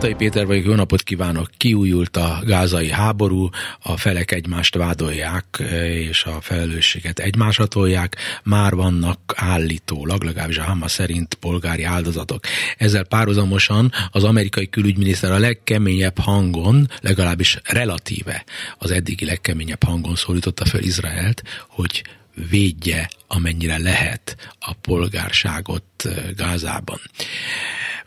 [0.00, 1.50] Zentai Péter vagyok, jó napot kívánok!
[1.56, 3.48] Kiújult a gázai háború,
[3.82, 8.16] a felek egymást vádolják, és a felelősséget egymásra tolják.
[8.42, 12.44] Már vannak állítólag, legalábbis a Hamas szerint polgári áldozatok.
[12.76, 18.44] Ezzel párhuzamosan az amerikai külügyminiszter a legkeményebb hangon, legalábbis relatíve
[18.78, 22.04] az eddigi legkeményebb hangon szólította fel Izraelt, hogy
[22.50, 27.00] védje, amennyire lehet a polgárságot Gázában.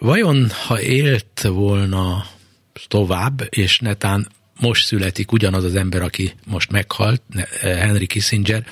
[0.04, 2.24] Vajon, ha élt volna
[2.88, 4.28] tovább, és netán
[4.62, 7.22] most születik ugyanaz az ember, aki most meghalt,
[7.62, 8.64] Henry Kissinger,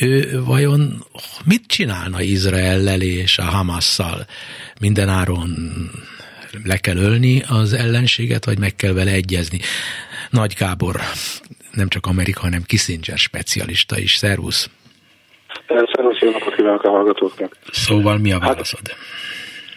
[0.00, 1.04] ő vajon
[1.44, 4.26] mit csinálna Izraellel és a Hamasszal?
[4.80, 5.50] Mindenáron
[6.64, 9.58] le kell ölni az ellenséget, vagy meg kell vele egyezni?
[10.30, 11.00] Nagy Gábor,
[11.72, 14.14] nem csak Amerika, hanem Kissinger specialista is.
[14.14, 14.70] Szervusz!
[15.66, 17.56] Szervusz, jó napot kívánok a hallgatóknak!
[17.72, 18.88] Szóval mi a válaszod?
[18.88, 18.96] Hát,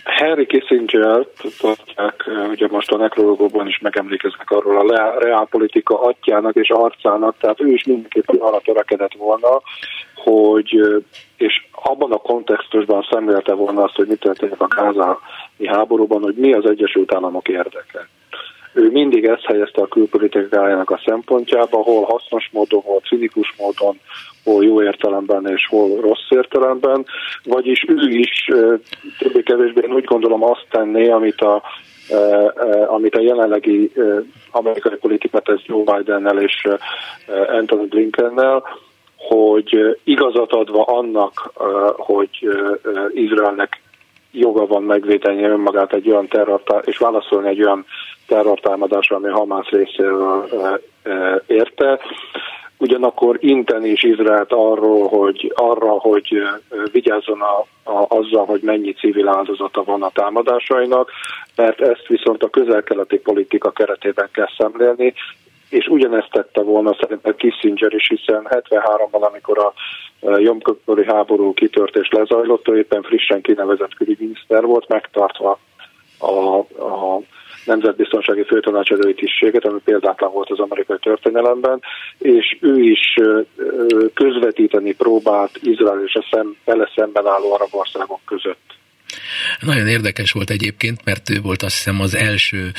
[0.08, 1.28] Henry Kissinger,
[1.60, 7.72] tartják, ugye most a nekrológóban is megemlékeznek arról a reálpolitika atyának és arcának, tehát ő
[7.72, 9.62] is mindenképpen arra törekedett volna,
[10.16, 11.04] hogy,
[11.38, 16.54] és abban a kontextusban szemlélte volna azt, hogy mi történik a gázai háborúban, hogy mi
[16.54, 18.08] az Egyesült Államok érdeke.
[18.78, 24.00] Ő mindig ezt helyezte a külpolitikájának a szempontjába, hol hasznos módon, hol cinikus módon,
[24.44, 27.06] hol jó értelemben és hol rossz értelemben,
[27.44, 28.50] vagyis ő is
[29.20, 31.62] többé-kevésbé én úgy gondolom azt tenné, amit a
[32.88, 33.92] amit a jelenlegi
[34.52, 36.68] amerikai politika tesz Joe Bidennel és
[37.48, 38.64] Anthony Blinkennel,
[39.18, 41.52] hogy igazat adva annak,
[41.98, 42.30] hogy
[43.14, 43.82] Izraelnek
[44.40, 47.86] joga van megvédeni önmagát egy olyan terrortá és válaszolni egy olyan
[48.28, 50.48] terrortámadásra, ami Hamász részéről
[51.48, 52.00] érte,
[52.78, 56.42] ugyanakkor inteni is Izraelt arról, hogy arra, hogy
[56.92, 57.60] vigyázzon a,
[57.92, 61.12] a, azzal, hogy mennyi civil áldozata van a támadásainak,
[61.56, 65.14] mert ezt viszont a közel-keleti politika keretében kell szemlélni,
[65.70, 69.74] és ugyanezt tette volna szerintem Kissinger is, hiszen 73-ban, amikor a
[70.38, 75.60] Jomköpöri háború kitört és lezajlott, ő éppen frissen kinevezett külügyminiszter volt, megtartva
[76.20, 77.22] a, a
[77.66, 81.82] nemzetbiztonsági főtanácsadói tisztséget, ami példátlan volt az amerikai történelemben,
[82.18, 83.16] és ő is
[84.14, 88.76] közvetíteni próbált Izrael és a szem, vele szemben álló arab országok között.
[89.60, 92.72] Nagyon érdekes volt egyébként, mert ő volt azt hiszem az első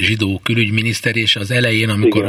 [0.00, 2.28] zsidó külügyminiszter, és az elején, amikor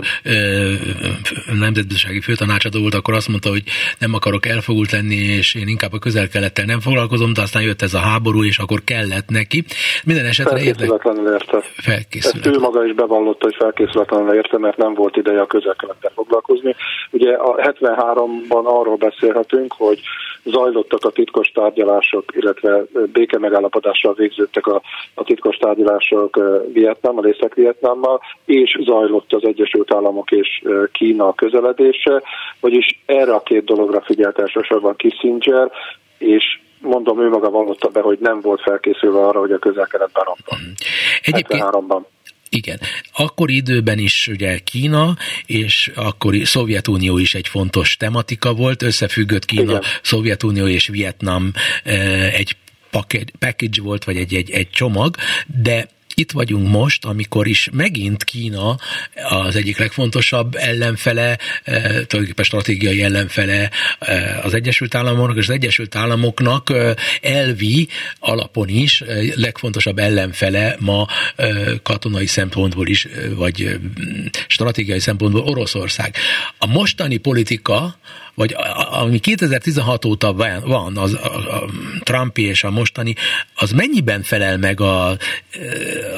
[1.59, 3.63] nemzetbiztonsági főtanácsadó volt, akkor azt mondta, hogy
[3.99, 7.93] nem akarok elfogult lenni, és én inkább a közel-kelettel nem foglalkozom, de aztán jött ez
[7.93, 9.63] a háború, és akkor kellett neki.
[10.03, 11.61] Minden esetre felkészületlenül érte.
[11.75, 12.51] Felkészületlenül.
[12.51, 16.75] Ezt ő maga is bevallotta, hogy felkészületlenül érte, mert nem volt ideje a közel-kelettel foglalkozni.
[17.11, 19.99] Ugye a 73-ban arról beszélhetünk, hogy
[20.43, 24.81] zajlottak a titkos tárgyalások, illetve béke megállapodással végződtek a,
[25.13, 26.39] a titkos tárgyalások
[26.73, 32.23] Vietnámmal, Észak-Vietnámmal, és zajlott az Egyesült Államok és Kína közeledése,
[32.59, 35.71] vagyis erre a két dologra figyelt elsősorban Kissinger,
[36.17, 40.59] és mondom, ő maga vallotta be, hogy nem volt felkészülve arra, hogy a közel-keletben robban.
[40.59, 40.71] Mhm.
[41.21, 42.01] Egyébként, 73-ban.
[42.49, 42.79] Igen.
[43.13, 49.61] Akkori időben is ugye Kína, és akkori Szovjetunió is egy fontos tematika volt, összefüggött Kína,
[49.61, 49.81] Igen.
[50.01, 51.51] Szovjetunió és Vietnam
[52.33, 52.55] egy
[53.39, 55.15] package volt, vagy egy, egy, egy csomag,
[55.61, 55.87] de
[56.19, 58.77] itt vagyunk most, amikor is megint Kína
[59.29, 65.95] az egyik legfontosabb ellenfele, eh, tulajdonképpen stratégiai ellenfele eh, az Egyesült Államoknak, és az Egyesült
[65.95, 67.87] Államoknak eh, elvi
[68.19, 69.03] alapon is
[69.35, 71.07] legfontosabb ellenfele ma
[71.83, 73.79] katonai szempontból is, vagy
[74.47, 76.15] stratégiai szempontból Oroszország.
[76.57, 77.97] A mostani politika,
[78.39, 78.55] vagy
[79.01, 80.33] ami 2016 óta
[80.65, 81.65] van, az a, a
[82.03, 83.13] Trumpi és a mostani,
[83.55, 85.09] az mennyiben felel meg a,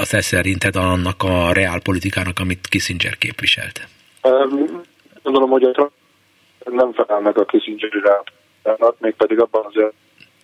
[0.02, 3.88] a te szerinted annak a reálpolitikának, amit Kissinger képviselt?
[5.24, 5.92] Gondolom, hogy a Trump
[6.66, 9.94] nem felel meg a Kissinger reálpolitikának, mégpedig abban azért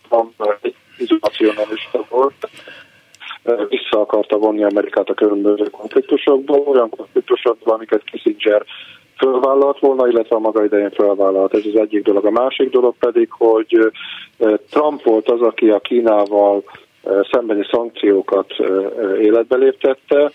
[0.10, 2.50] van egy izolacionalista volt,
[3.70, 8.66] vissza akarta vonni Amerikát a különböző konfliktusokból, olyan konfliktusokból, amiket Kissinger
[9.18, 11.54] fölvállalt volna, illetve a maga idején fölvállalt.
[11.54, 12.26] Ez az egyik dolog.
[12.26, 13.92] A másik dolog pedig, hogy
[14.70, 16.64] Trump volt az, aki a Kínával
[17.32, 18.54] szembeni szankciókat
[19.22, 20.32] életbe léptette,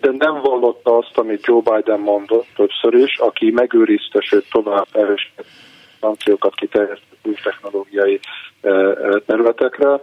[0.00, 5.46] de nem vallotta azt, amit Joe Biden mondott többször is, aki megőrizte, sőt tovább erősített
[6.00, 8.20] szankciókat kiterjesztett új technológiai
[9.26, 10.00] területekre.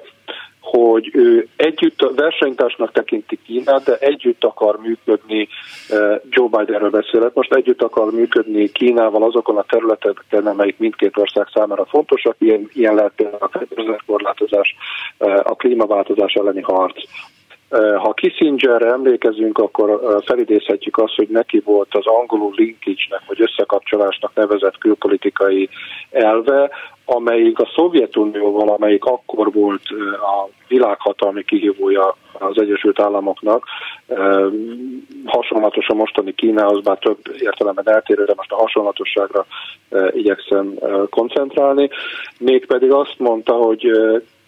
[0.62, 5.48] Hogy ő együtt versenytársnak tekinti Kínát, de együtt akar működni,
[5.90, 11.48] eh, Joe Bidenről beszélek, most együtt akar működni Kínával azokon a területeken, amelyik mindkét ország
[11.54, 14.76] számára fontosak, ilyen, ilyen lehet például a korlátozás,
[15.18, 17.04] eh, a klímaváltozás elleni harc.
[17.70, 24.78] Ha Kissingerre emlékezünk, akkor felidézhetjük azt, hogy neki volt az angolul linkage-nek, vagy összekapcsolásnak nevezett
[24.78, 25.70] külpolitikai
[26.10, 26.70] elve,
[27.06, 29.82] amelyik a Szovjetunióval, amelyik akkor volt
[30.14, 33.66] a világhatalmi kihívója az Egyesült Államoknak,
[35.26, 39.46] hasonlatos a mostani Kínához, bár több értelemben eltérő, de most a hasonlatosságra
[40.12, 40.74] igyekszem
[41.10, 41.90] koncentrálni.
[42.40, 43.92] Mégpedig azt mondta, hogy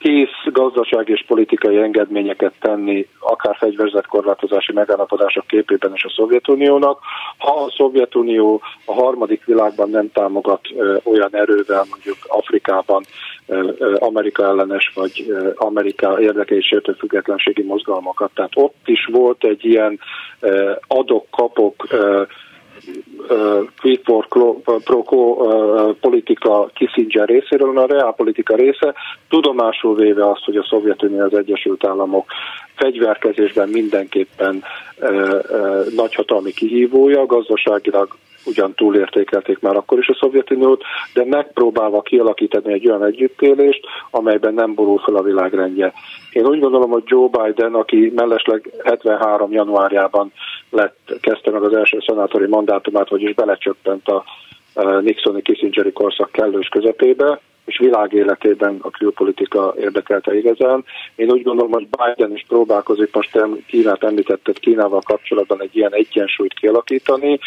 [0.02, 7.00] kész gazdaság és politikai engedményeket tenni, akár fegyverzetkorlátozási megállapodások képében is a Szovjetuniónak.
[7.38, 10.62] Ha a Szovjetunió a harmadik világban nem támogat
[11.04, 13.04] olyan erővel, mondjuk Afrikában
[13.96, 15.26] Amerika ellenes vagy
[15.56, 18.32] Amerika érdekei sértő függetlenségi mozgalmakat.
[18.34, 20.00] Tehát ott is volt egy ilyen
[20.88, 21.88] adok-kapok
[23.82, 24.28] quid for
[24.84, 28.94] pro quo politika Kissinger részéről, a reálpolitika része
[29.30, 32.26] tudomásul véve azt, hogy a Szovjetunió az Egyesült Államok
[32.76, 34.64] fegyverkezésben mindenképpen
[35.96, 40.84] nagyhatalmi kihívója, gazdaságilag ugyan túlértékelték már akkor is a Szovjetuniót,
[41.14, 45.94] de megpróbálva kialakítani egy olyan együttélést, amelyben nem borul fel a világrendje.
[46.32, 49.52] Én úgy gondolom, hogy Joe Biden, aki mellesleg 73.
[49.52, 50.32] januárjában
[50.70, 54.24] lett, kezdte meg az első szenátori mandátumát, vagyis belecsöppent a
[55.02, 60.84] Nixoni Kissingeri korszak kellős közepébe, és világéletében a külpolitika érdekelte igazán.
[61.16, 66.54] Én úgy gondolom, hogy Biden is próbálkozik, most Kínát említetted, Kínával kapcsolatban egy ilyen egyensúlyt
[66.54, 67.40] kialakítani,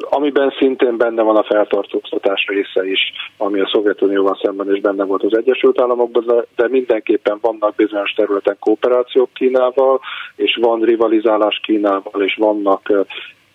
[0.00, 3.00] amiben szintén benne van a feltartóztatás része is,
[3.36, 8.56] ami a Szovjetunióval szemben is benne volt az Egyesült Államokban, de mindenképpen vannak bizonyos területen
[8.60, 10.00] kooperációk Kínával,
[10.36, 13.06] és van rivalizálás Kínával, és vannak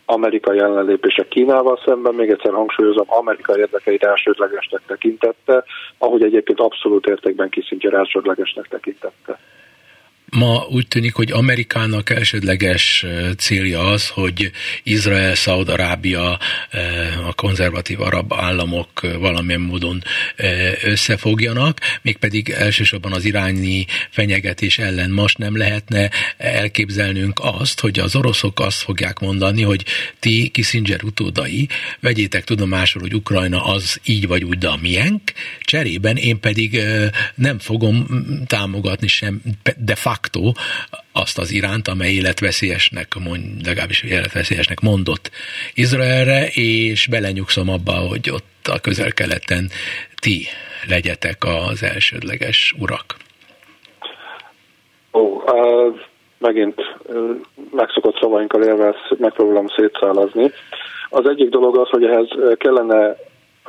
[0.06, 5.64] Amerika jelenlépése Kínával szemben, még egyszer hangsúlyozom, Amerika érdekeit elsődlegesnek tekintette,
[5.98, 9.40] ahogy egyébként abszolút értékben Kissinger elsődlegesnek tekintette.
[10.32, 13.06] Ma úgy tűnik, hogy Amerikának elsődleges
[13.38, 14.52] célja az, hogy
[14.84, 16.40] Izrael, Szaudarábia,
[17.28, 20.04] a konzervatív arab államok valamilyen módon
[20.84, 28.60] összefogjanak, mégpedig elsősorban az irányi fenyegetés ellen most nem lehetne elképzelnünk azt, hogy az oroszok
[28.60, 29.86] azt fogják mondani, hogy
[30.20, 35.22] ti Kissinger utódai, vegyétek tudomásul, hogy Ukrajna az így vagy úgy, de a miénk,
[35.62, 36.82] cserében én pedig
[37.36, 38.08] nem fogom
[38.48, 39.42] támogatni sem
[39.78, 40.52] de facto facto
[41.14, 45.30] azt az iránt, amely életveszélyesnek, mond, legalábbis életveszélyesnek mondott
[45.74, 49.66] Izraelre, és belenyugszom abba, hogy ott a közel-keleten
[50.22, 50.46] ti
[50.88, 53.16] legyetek az elsődleges urak.
[55.14, 55.96] Ó, uh,
[56.38, 57.30] megint uh,
[57.72, 60.52] megszokott szavainkkal élve megpróbálom szétszálazni.
[61.10, 62.28] Az egyik dolog az, hogy ehhez
[62.58, 63.16] kellene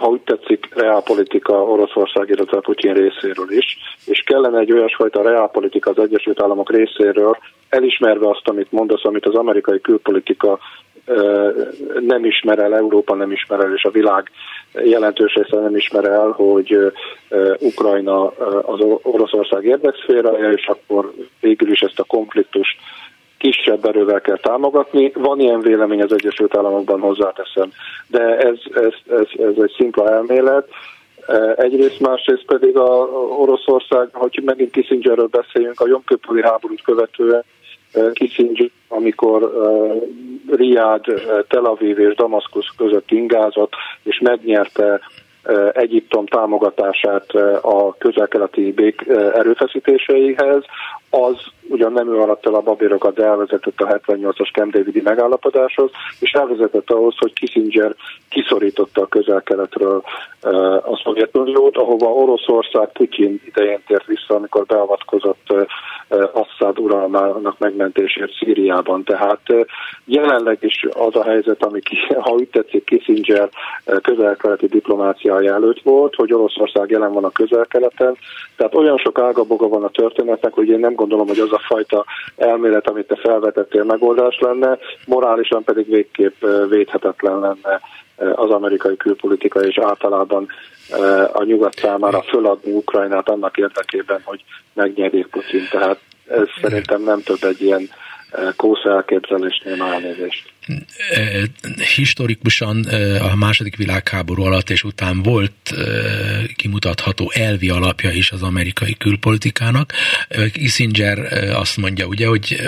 [0.00, 5.98] ha úgy tetszik, reálpolitika Oroszország, illetve Putyin részéről is, és kellene egy olyasfajta reálpolitika az
[5.98, 7.36] Egyesült Államok részéről,
[7.68, 10.58] elismerve azt, amit mondasz, amit az amerikai külpolitika
[12.00, 14.30] nem ismer el, Európa nem ismer el, és a világ
[14.84, 16.92] jelentős része nem ismer el, hogy
[17.58, 18.26] Ukrajna
[18.62, 22.49] az Oroszország érdekszférája, és akkor végül is ezt a konfliktust
[23.70, 25.12] kisebb erővel kell támogatni.
[25.14, 27.72] Van ilyen vélemény az Egyesült Államokban, hozzáteszem,
[28.06, 30.68] de ez, ez, ez, ez egy szimpla elmélet.
[31.26, 32.88] E, egyrészt, másrészt pedig a
[33.38, 37.44] Oroszország, hogy megint Kissingerről beszéljünk, a Jomköpöli háborút követően
[37.92, 41.04] e, Kissinger, amikor uh, Riad,
[41.48, 45.00] Tel Aviv és Damaszkusz között ingázott, és megnyerte
[45.72, 47.30] Egyiptom támogatását
[47.62, 49.04] a közel-keleti bék
[49.34, 50.64] erőfeszítéseihez,
[51.10, 51.36] az
[51.70, 55.90] ugyan nem ő alatt el a babérokat, de elvezetett a 78-as Camp Davidi megállapodáshoz,
[56.20, 57.94] és elvezetett ahhoz, hogy Kissinger
[58.28, 60.02] kiszorította a közel-keletről
[60.84, 65.54] a Szovjetuniót, ahova Oroszország Putyin idején tért vissza, amikor beavatkozott
[66.32, 69.04] Assad uralmának megmentésért Szíriában.
[69.04, 69.40] Tehát
[70.04, 71.80] jelenleg is az a helyzet, ami,
[72.24, 73.48] ha úgy tetszik, Kissinger
[74.02, 78.16] közel-keleti diplomáciája előtt volt, hogy Oroszország jelen van a közel-keleten,
[78.56, 82.04] tehát olyan sok ágaboga van a történetnek, hogy én nem gondolom, hogy az a fajta
[82.36, 87.80] elmélet, amit te felvetettél, megoldás lenne, morálisan pedig végképp védhetetlen lenne
[88.34, 90.48] az amerikai külpolitika, és általában
[91.32, 95.68] a nyugat számára föladni Ukrajnát annak érdekében, hogy megnyerjék Putin.
[95.70, 97.88] Tehát ez szerintem nem több egy ilyen
[98.56, 100.52] kósz elképzelésnél elnézést
[101.94, 102.84] historikusan
[103.20, 105.74] a második világháború alatt és után volt
[106.56, 109.92] kimutatható elvi alapja is az amerikai külpolitikának.
[110.52, 111.18] Kissinger
[111.52, 112.60] azt mondja ugye, hogy,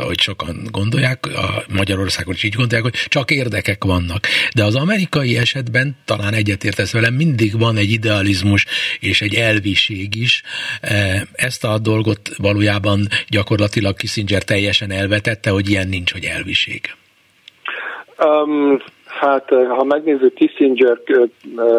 [0.00, 4.26] hogy sokan gondolják, a Magyarországon is így gondolják, hogy csak érdekek vannak.
[4.54, 8.66] De az amerikai esetben talán egyetértesz velem, mindig van egy idealizmus
[9.00, 10.42] és egy elviség is.
[11.32, 16.94] Ezt a dolgot valójában gyakorlatilag Kissinger teljesen elvetette, hogy ilyen nincs, hogy elviség.
[18.24, 21.00] Um, hát, eh, ha megnézzük Kissinger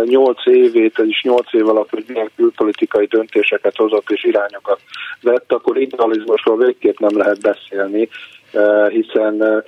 [0.05, 4.79] 8 eh, évét, és 8 év alatt, hogy milyen külpolitikai döntéseket hozott és irányokat
[5.21, 8.09] vett, akkor idealizmusról végképp nem lehet beszélni,
[8.51, 9.63] eh, hiszen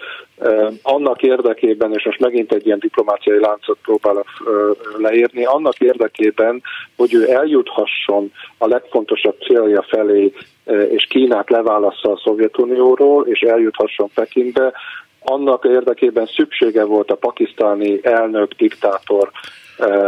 [0.82, 4.28] annak érdekében, és most megint egy ilyen diplomáciai láncot próbálok
[4.98, 6.62] leírni, annak érdekében,
[6.96, 10.34] hogy ő eljuthasson a legfontosabb célja felé,
[10.90, 14.74] és Kínát leválassza a Szovjetunióról, és eljuthasson Pekingbe,
[15.30, 19.32] annak érdekében szüksége volt a pakisztáni elnök, diktátor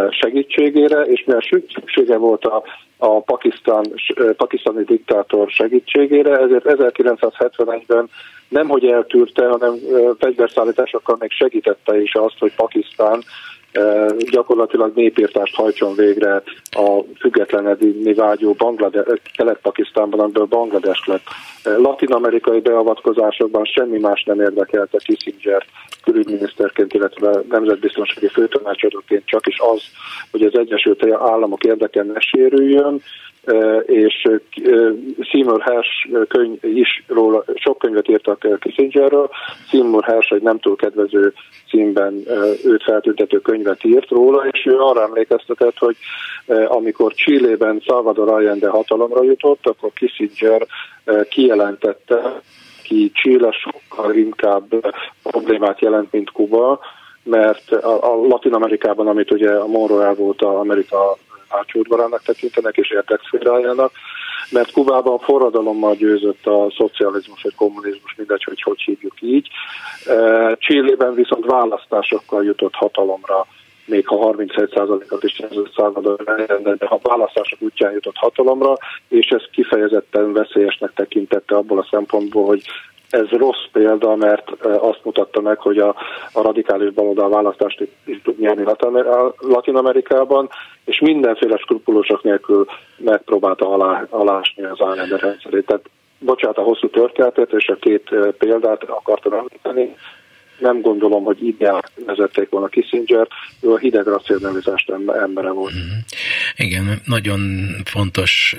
[0.09, 1.41] segítségére, és mivel
[1.73, 2.63] szüksége volt a,
[2.97, 3.85] a pakisztán,
[4.15, 8.09] eh, pakisztáni diktátor segítségére, ezért 1971-ben
[8.47, 13.23] nemhogy eltűrte, hanem eh, fegyverszállításokkal még segítette is azt, hogy Pakisztán
[14.31, 21.23] gyakorlatilag népírtást hajtson végre a függetlenedni vágyó Banglade- Kelet-Pakisztánban, amiből Banglades lett.
[21.63, 25.65] Latin-amerikai beavatkozásokban semmi más nem érdekelte Kissinger
[26.03, 29.81] külügyminiszterként, illetve nemzetbiztonsági főtanácsadóként csak is az,
[30.31, 33.01] hogy az Egyesült Államok érdeke ne sérüljön,
[33.85, 34.27] és
[35.19, 39.29] Seymour Hersh könyv is róla, sok könyvet írtak Kissingerről.
[39.69, 41.33] Seymour Hersh egy nem túl kedvező
[41.69, 42.23] címben
[42.65, 45.95] őt feltüntető könyvet írt róla, és ő arra emlékeztetett, hogy
[46.67, 50.67] amikor Csillében Salvador Allende hatalomra jutott, akkor Kissinger
[51.29, 52.41] kijelentette,
[52.83, 54.65] ki Chile sokkal inkább
[55.23, 56.79] problémát jelent, mint Kuba,
[57.23, 61.17] mert a, a Latin Amerikában, amit ugye a Monroe volt a Amerika
[61.49, 63.91] hátsódvarának tekintenek és érdekszférájának,
[64.49, 69.47] mert Kubában a forradalommal győzött a szocializmus vagy kommunizmus, mindegy, hogy hogy hívjuk így.
[70.05, 73.47] E, Csillében viszont választásokkal jutott hatalomra
[73.89, 75.41] még ha 31%-at is
[75.73, 76.23] Salvador
[76.77, 82.61] de ha választások útján jutott hatalomra, és ez kifejezetten veszélyesnek tekintette abból a szempontból, hogy
[83.09, 85.95] ez rossz példa, mert azt mutatta meg, hogy a,
[86.31, 88.63] a radikális baloldal választást is tud nyerni
[89.37, 90.49] Latin Amerikában,
[90.85, 92.65] és mindenféle skrupulósok nélkül
[92.97, 95.65] megpróbálta alá, alásni az Allende rendszerét.
[95.65, 95.89] Tehát
[96.19, 99.95] bocsánat a hosszú történetet, és a két példát akartam említeni,
[100.59, 103.27] nem gondolom, hogy ideál vezették volna Kissinger,
[103.61, 105.73] ő a hideg racionalizást embere volt.
[105.73, 105.97] Mm.
[106.59, 107.41] Igen, nagyon
[107.85, 108.55] fontos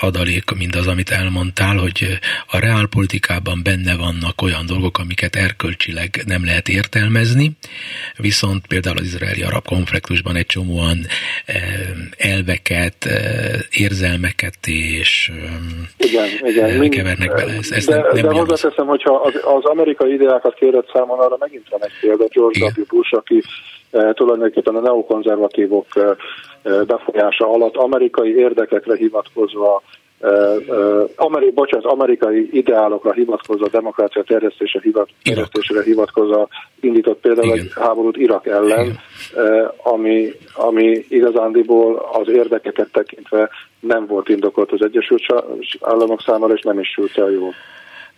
[0.00, 6.68] adalék mindaz, amit elmondtál, hogy a reálpolitikában benne vannak olyan dolgok, amiket erkölcsileg nem lehet
[6.68, 7.50] értelmezni,
[8.16, 10.98] viszont például az izraeli-arab konfliktusban egy csomóan
[12.16, 13.08] elveket,
[13.70, 15.32] érzelmeket és
[15.96, 17.52] igen, igen, kevernek bele.
[17.52, 21.36] Ezt, ezt de, nem, nem de hozzáteszem, hogyha az, az amerikai ideákat kérett számon, arra
[21.38, 22.84] megint van egy példa, George W.
[22.88, 23.42] Bush, aki
[24.12, 29.82] tulajdonképpen a neokonzervatívok e, e, befolyása alatt amerikai érdekekre hivatkozva
[31.16, 36.48] Ameri, bocsánat, amerikai ideálokra hivatkozva, demokrácia terjesztése hivat, terjesztésére hivatkozva
[36.80, 37.58] indított például Igen.
[37.58, 39.70] egy háborút Irak ellen, Igen.
[39.82, 43.50] ami, ami igazándiból az érdekeket tekintve
[43.80, 45.22] nem volt indokolt az Egyesült
[45.80, 47.54] Államok számára, és nem is sült el jól.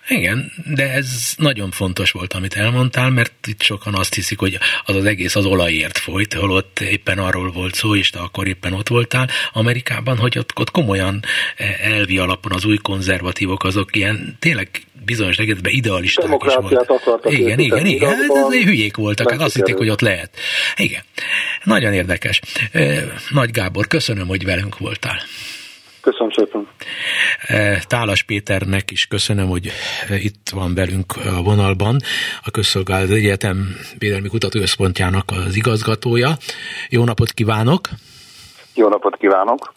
[0.09, 4.97] Igen, de ez nagyon fontos volt, amit elmondtál, mert itt sokan azt hiszik, hogy az
[4.97, 8.89] az egész az olajért folyt, holott éppen arról volt szó, és te akkor éppen ott
[8.89, 11.23] voltál Amerikában, hogy ott, ott komolyan
[11.57, 14.69] eh, elvi alapon az új konzervatívok azok ilyen tényleg
[15.05, 17.33] bizonyos tekintetben idealisták is voltak.
[17.33, 20.31] Igen, igen, igen, ez, ez hülyék voltak, hát azt hitték, hogy ott lehet.
[20.77, 21.03] Igen,
[21.65, 22.41] nagyon érdekes.
[22.73, 25.23] Eh, Nagy Gábor, köszönöm, hogy velünk voltál.
[26.09, 26.69] Köszönöm szépen.
[27.47, 29.71] E, Tálas Péternek is köszönöm, hogy
[30.09, 31.97] itt van velünk a vonalban,
[32.45, 33.57] a Közszolgálat Egyetem
[33.99, 36.31] Védelmi Kutatóösszpontjának az igazgatója.
[36.91, 37.89] Jó napot kívánok!
[38.75, 39.75] Jó napot kívánok!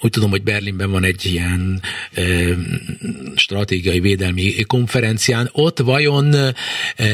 [0.00, 2.22] Úgy tudom, hogy Berlinben van egy ilyen e,
[3.34, 5.48] stratégiai védelmi konferencián.
[5.52, 6.54] Ott vajon e,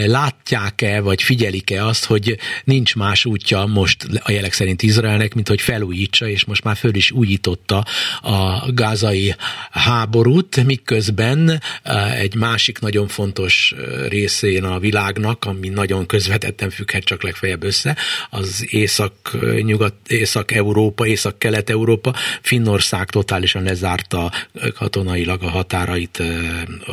[0.06, 5.60] látják-e, vagy figyelik-e azt, hogy nincs más útja most a jelek szerint Izraelnek, mint hogy
[5.60, 7.84] felújítsa, és most már föl is újította
[8.20, 9.34] a gázai
[9.70, 11.62] háborút, miközben
[12.18, 13.74] egy másik nagyon fontos
[14.08, 17.96] részén a világnak, ami nagyon közvetetten függhet csak legfeljebb össze,
[18.30, 24.30] az észak-nyugat, észak-európa, észak-kelet-európa Finnország totálisan lezárta
[24.78, 26.22] katonailag a határait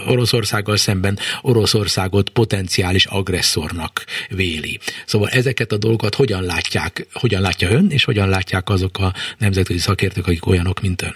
[0.08, 4.80] Oroszországgal szemben, Oroszországot potenciális agresszornak véli.
[5.06, 9.80] Szóval ezeket a dolgokat hogyan látják, hogyan látja ön, és hogyan látják azok a nemzetközi
[9.80, 11.16] szakértők, akik olyanok, mint ön?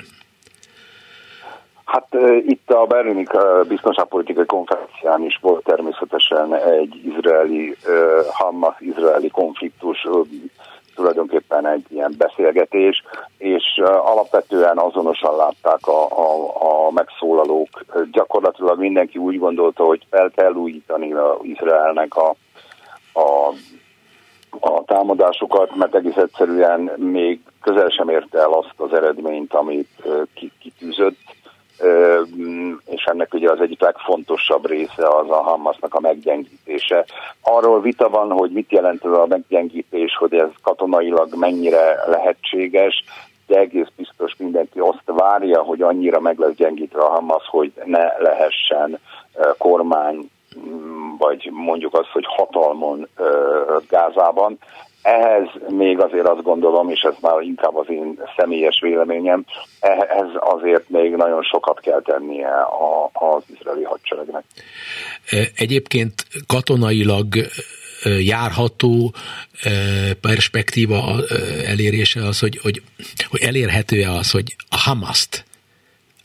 [1.86, 2.08] Hát
[2.48, 3.26] itt a berlini
[3.68, 7.78] biztonságpolitikai konferencián is volt természetesen egy izraeli,
[8.32, 10.08] Hamas-izraeli konfliktus,
[11.00, 13.04] tulajdonképpen egy ilyen beszélgetés,
[13.38, 17.70] és alapvetően azonosan látták a, a, a megszólalók.
[18.12, 22.30] Gyakorlatilag mindenki úgy gondolta, hogy fel kell újítani a Izraelnek a,
[23.14, 23.54] a
[24.60, 30.04] a támadásokat, mert egész egyszerűen még közel sem érte el azt az eredményt, amit
[30.60, 31.18] kitűzött
[32.86, 37.06] és ennek ugye az egyik legfontosabb része az a Hamasnak a meggyengítése.
[37.42, 43.04] Arról vita van, hogy mit jelent ez a meggyengítés, hogy ez katonailag mennyire lehetséges,
[43.48, 48.18] de egész biztos mindenki azt várja, hogy annyira meg lesz gyengítve a Hamas, hogy ne
[48.18, 49.00] lehessen
[49.58, 53.08] kormány mm, vagy mondjuk azt, hogy hatalmon
[53.90, 54.58] Gázában.
[55.02, 59.46] Ehhez még azért azt gondolom, és ez már inkább az én személyes véleményem,
[59.80, 62.52] ehhez azért még nagyon sokat kell tennie
[63.14, 64.44] az izraeli hadseregnek.
[65.56, 66.14] Egyébként
[66.48, 67.28] katonailag
[68.20, 69.14] járható
[70.22, 71.16] perspektíva
[71.66, 72.82] elérése az, hogy, hogy,
[73.30, 75.48] hogy elérhető-e az, hogy a Hamaszt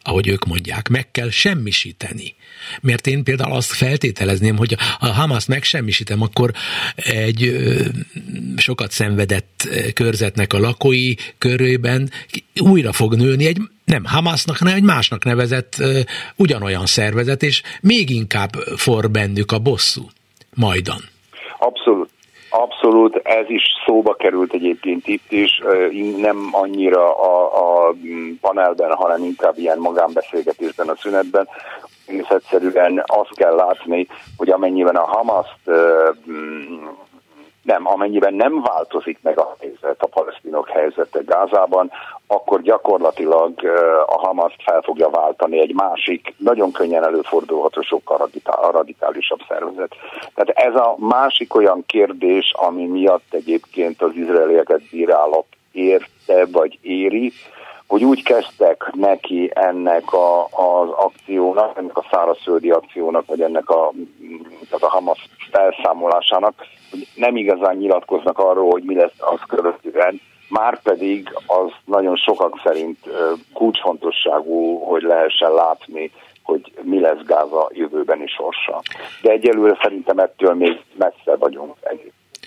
[0.07, 2.35] ahogy ők mondják, meg kell semmisíteni.
[2.81, 6.51] Mert én például azt feltételezném, hogy a Hamas megsemmisítem, akkor
[6.95, 7.57] egy
[8.57, 12.11] sokat szenvedett körzetnek a lakói körében
[12.61, 15.83] újra fog nőni egy nem Hamasnak, hanem egy másnak nevezett
[16.37, 20.11] ugyanolyan szervezet, és még inkább for bennük a bosszú.
[20.55, 21.05] Majdan.
[21.59, 22.04] Abszolút.
[22.57, 25.63] Abszolút, ez is szóba került egyébként itt is,
[26.17, 27.95] nem annyira a, a
[28.41, 31.49] panelben, hanem inkább ilyen magánbeszélgetésben a szünetben.
[32.07, 34.07] Egész egyszerűen azt kell látni,
[34.37, 35.71] hogy amennyiben a Hamaszt
[37.65, 41.91] nem, amennyiben nem változik meg a helyzet, a palesztinok helyzete Gázában,
[42.27, 43.53] akkor gyakorlatilag
[44.07, 48.31] a Hamas fel fogja váltani egy másik, nagyon könnyen előfordulható, sokkal
[48.73, 49.95] radikálisabb szervezet.
[50.35, 57.33] Tehát ez a másik olyan kérdés, ami miatt egyébként az izraelieket bírálat érte vagy éri,
[57.87, 63.93] hogy úgy kezdtek neki ennek a, az akciónak, ennek a szárazföldi akciónak, vagy ennek a,
[64.69, 66.55] tehát a Hamas felszámolásának,
[66.91, 72.61] hogy nem igazán nyilatkoznak arról, hogy mi lesz az követően, már pedig az nagyon sokak
[72.65, 72.99] szerint
[73.53, 76.11] kulcsfontosságú, hogy lehessen látni,
[76.43, 78.83] hogy mi lesz Gáza jövőbeni sorsa.
[79.23, 81.75] De egyelőre szerintem ettől még messze vagyunk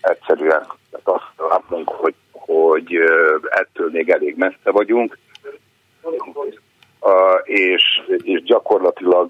[0.02, 0.66] egyszerűen.
[0.92, 2.96] Tehát azt látunk, hogy, hogy
[3.50, 5.18] ettől még elég messze vagyunk,
[7.44, 7.84] és,
[8.24, 9.30] és gyakorlatilag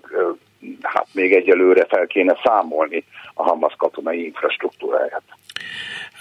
[0.82, 5.24] hát még egyelőre fel kéne számolni a Hamas katonai infrastruktúráját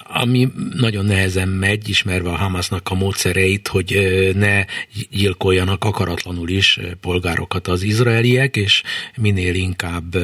[0.08, 3.98] ami nagyon nehezen megy, ismerve a Hamasnak a módszereit, hogy
[4.34, 4.64] ne
[5.10, 8.82] gyilkoljanak akaratlanul is polgárokat az izraeliek, és
[9.16, 10.16] minél inkább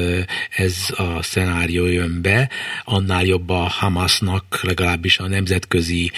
[0.49, 2.49] ez a szenárió jön be,
[2.83, 6.11] annál jobb a Hamasnak, legalábbis a nemzetközi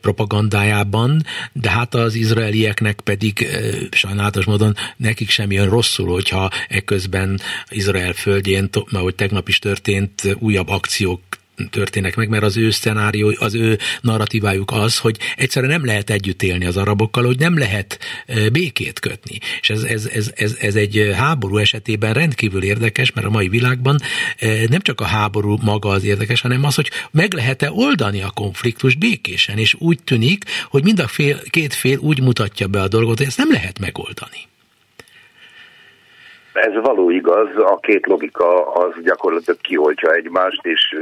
[0.00, 3.46] propagandájában, de hát az izraelieknek pedig
[3.90, 10.68] sajnálatos módon nekik sem jön rosszul, hogyha ekközben Izrael földjén, ahogy tegnap is történt, újabb
[10.68, 11.20] akciók
[11.70, 16.42] történnek meg, mert az ő szenárió, az ő narratívájuk az, hogy egyszerűen nem lehet együtt
[16.42, 17.98] élni az arabokkal, hogy nem lehet
[18.52, 19.38] békét kötni.
[19.60, 23.98] És ez, ez, ez, ez, ez egy háború esetében rendkívül érdekes, mert a mai világban
[24.68, 28.98] nem csak a háború maga az érdekes, hanem az, hogy meg lehet-e oldani a konfliktust
[28.98, 33.18] békésen, és úgy tűnik, hogy mind a fél, két fél úgy mutatja be a dolgot,
[33.18, 34.50] hogy ezt nem lehet megoldani.
[36.52, 40.96] Ez való igaz, a két logika az gyakorlatilag kioltja egymást, és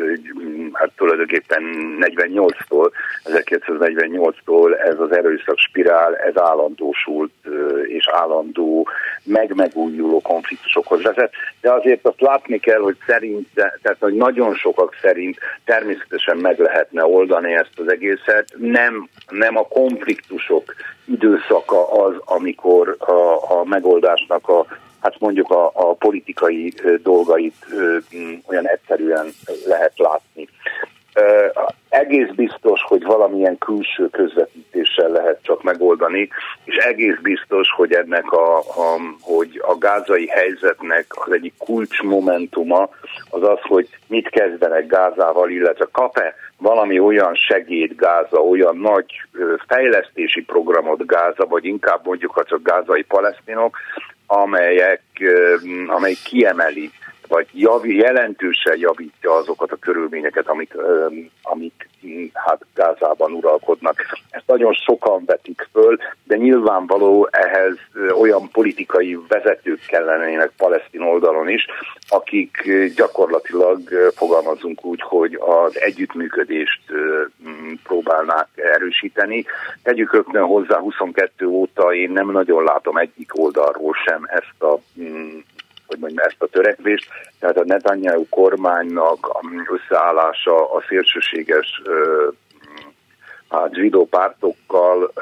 [0.73, 1.63] hát tulajdonképpen
[2.01, 2.91] 48-tól,
[3.25, 7.33] 1948-tól ez az erőszak spirál, ez állandósult
[7.87, 8.89] és állandó
[9.25, 15.39] megmegújuló konfliktusokhoz vezet, de azért azt látni kell, hogy szerint, tehát hogy nagyon sokak szerint
[15.65, 23.13] természetesen meg lehetne oldani ezt az egészet, nem, nem a konfliktusok időszaka az, amikor a,
[23.59, 24.67] a megoldásnak a
[25.03, 27.67] hát mondjuk a, a politikai dolgait
[28.47, 29.27] olyan egyszerűen
[29.67, 30.49] lehet látni.
[31.89, 36.29] Egész biztos, hogy valamilyen külső közvetítéssel lehet csak megoldani,
[36.65, 42.89] és egész biztos, hogy ennek a, a, hogy a gázai helyzetnek az egyik kulcsmomentuma
[43.31, 49.05] az az, hogy mit kezdenek Gázával, illetve kap-e valami olyan segéd Gáza, olyan nagy
[49.67, 53.77] fejlesztési programot Gáza, vagy inkább mondjuk ha csak gázai palesztinok,
[54.31, 55.03] amelyek,
[55.89, 56.91] amely kiemeli
[57.31, 60.75] vagy javi, jelentősen javítja azokat a körülményeket, amik,
[61.43, 61.89] amik
[62.33, 63.97] hát Gázában uralkodnak.
[64.31, 67.77] Ezt nagyon sokan vetik föl, de nyilvánvaló ehhez
[68.21, 71.67] olyan politikai vezetők kellenének palesztin oldalon is,
[72.09, 73.81] akik gyakorlatilag
[74.15, 76.81] fogalmazunk úgy, hogy az együttműködést
[77.83, 79.45] próbálnák erősíteni.
[79.83, 84.79] Tegyük rögtön hozzá 22 óta én nem nagyon látom egyik oldalról sem ezt a
[85.91, 87.09] hogy mondjam, ezt a törekvést.
[87.39, 89.41] Tehát a Netanyahu kormánynak a
[89.73, 91.83] összeállása a szélsőséges
[93.49, 95.13] a zsidó pártokkal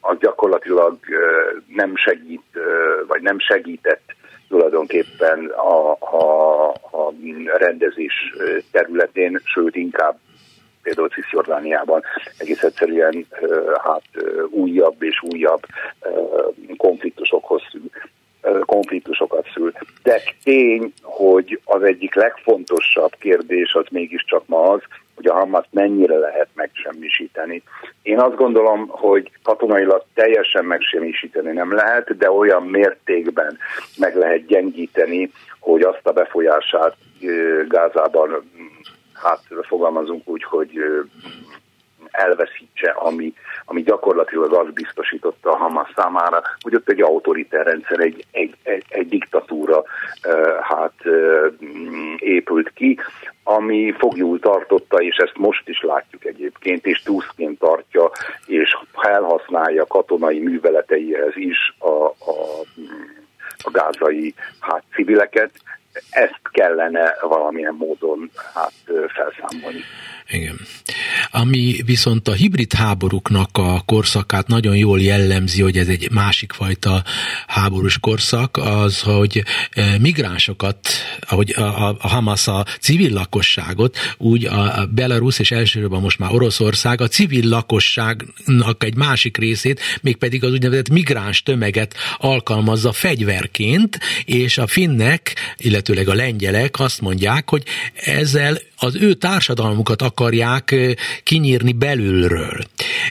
[0.00, 0.98] az gyakorlatilag
[1.66, 2.44] nem segít,
[3.06, 4.14] vagy nem segített
[4.48, 7.12] tulajdonképpen a, a, a
[7.56, 8.34] rendezés
[8.70, 10.18] területén, sőt inkább
[10.82, 12.02] például Cisjordániában
[12.38, 13.26] egész egyszerűen
[13.82, 14.02] hát
[14.50, 15.62] újabb és újabb
[16.76, 17.62] konfliktusokhoz
[18.64, 19.72] konfliktusokat szül.
[20.02, 24.80] De tény, hogy az egyik legfontosabb kérdés az mégiscsak ma az,
[25.14, 27.62] hogy a Hamas mennyire lehet megsemmisíteni.
[28.02, 33.58] Én azt gondolom, hogy katonailag teljesen megsemmisíteni nem lehet, de olyan mértékben
[33.96, 35.30] meg lehet gyengíteni,
[35.60, 36.96] hogy azt a befolyását
[37.68, 38.50] Gázában,
[39.12, 40.80] hát fogalmazunk úgy, hogy
[42.10, 43.32] elveszítse, ami,
[43.64, 48.84] ami gyakorlatilag azt biztosította a Hamas számára, hogy ott egy autoriter rendszer, egy, egy, egy,
[48.88, 49.84] egy diktatúra
[50.60, 51.04] hát
[52.18, 52.98] épült ki,
[53.42, 58.10] ami fogjul tartotta, és ezt most is látjuk egyébként, és túszként tartja,
[58.46, 62.60] és felhasználja katonai műveleteihez is a, a,
[63.62, 65.50] a gázai hát, civileket.
[66.10, 68.72] Ezt kellene valamilyen módon hát,
[69.14, 69.80] felszámolni.
[70.30, 70.60] Igen.
[71.30, 77.02] Ami viszont a hibrid háborúknak a korszakát nagyon jól jellemzi, hogy ez egy másik fajta
[77.46, 79.42] háborús korszak, az, hogy
[80.00, 80.78] migránsokat,
[81.20, 87.00] ahogy a, a Hamas a civil lakosságot, úgy a Belarus és elsősorban most már Oroszország
[87.00, 94.66] a civil lakosságnak egy másik részét, mégpedig az úgynevezett migráns tömeget alkalmazza fegyverként, és a
[94.66, 95.34] finnek,
[95.88, 97.62] illetőleg a lengyelek azt mondják, hogy
[97.94, 100.74] ezzel az ő társadalmukat akarják
[101.22, 102.64] kinyírni belülről.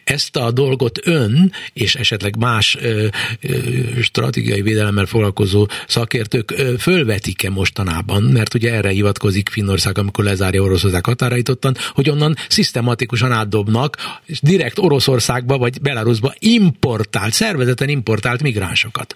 [0.03, 3.07] Ezt a dolgot ön és esetleg más ö,
[3.41, 3.57] ö,
[4.01, 11.05] stratégiai védelemmel foglalkozó szakértők ö, fölvetik-e mostanában, mert ugye erre hivatkozik Finnország, amikor lezárja Oroszország
[11.05, 19.15] határaitottan, hogy onnan szisztematikusan átdobnak, és direkt Oroszországba vagy Belarusba importált, szervezeten importált migránsokat.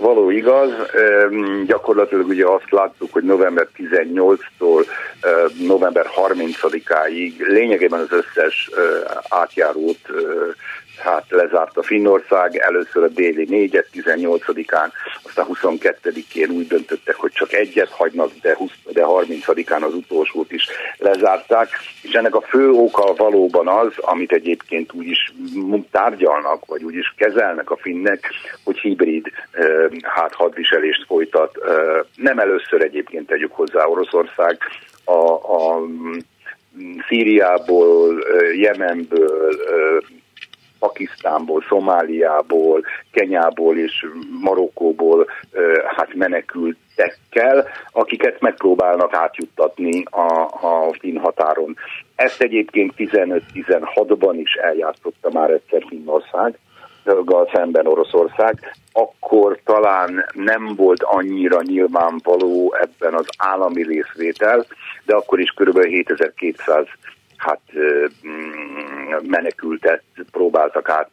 [0.00, 0.70] Való igaz,
[1.66, 4.86] gyakorlatilag ugye azt láttuk, hogy november 18-tól
[5.66, 8.70] november 30-áig lényegében az összes
[9.28, 9.98] átjárót
[11.00, 14.88] hát lezárta Finnország, először a déli négyet, 18-án,
[15.22, 20.66] aztán 22-én úgy döntöttek, hogy csak egyet hagynak, de, 20, de 30-án az utolsót is
[20.98, 21.68] lezárták,
[22.02, 25.32] és ennek a fő oka valóban az, amit egyébként úgy is
[25.90, 28.30] tárgyalnak, vagy úgy is kezelnek a finnek,
[28.64, 29.30] hogy hibrid
[30.02, 31.58] hát hadviselést folytat.
[32.14, 34.58] Nem először egyébként tegyük hozzá Oroszország,
[35.04, 35.82] a, a
[37.08, 39.56] Szíriából, Jemenből,
[40.80, 44.06] Pakisztánból, Szomáliából, Kenyából és
[44.40, 45.26] Marokkóból
[45.96, 51.76] hát menekültekkel, akiket megpróbálnak átjuttatni a, a finn határon.
[52.14, 56.58] Ezt egyébként 15-16-ban is eljátszotta már egyszer Finnország,
[57.52, 64.66] szemben Oroszország, akkor talán nem volt annyira nyilvánvaló ebben az állami részvétel,
[65.04, 65.84] de akkor is kb.
[65.84, 66.86] 7200
[67.40, 67.60] hát
[68.26, 71.10] mm, menekültet próbáltak át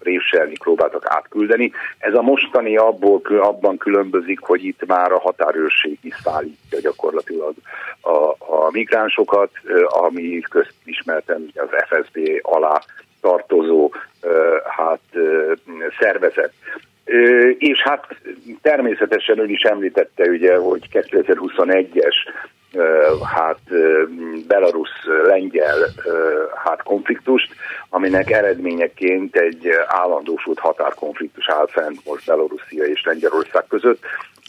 [0.00, 1.72] réselni, próbáltak átküldeni.
[1.98, 7.54] Ez a mostani abból, abban különbözik, hogy itt már a határőrség is szállítja gyakorlatilag
[8.00, 9.50] a, a migránsokat,
[9.86, 12.80] ami közismerten az FSB alá
[13.20, 13.92] tartozó
[14.76, 15.00] hát
[15.98, 16.52] szervezet.
[17.58, 18.06] És hát
[18.62, 22.14] természetesen ön is említette, ugye, hogy 2021-es
[23.22, 23.60] hát
[24.46, 25.78] belarusz-lengyel
[26.64, 27.54] hát konfliktust,
[27.88, 34.02] aminek eredményeként egy állandósult határkonfliktus áll fent most Belarusia és Lengyelország között,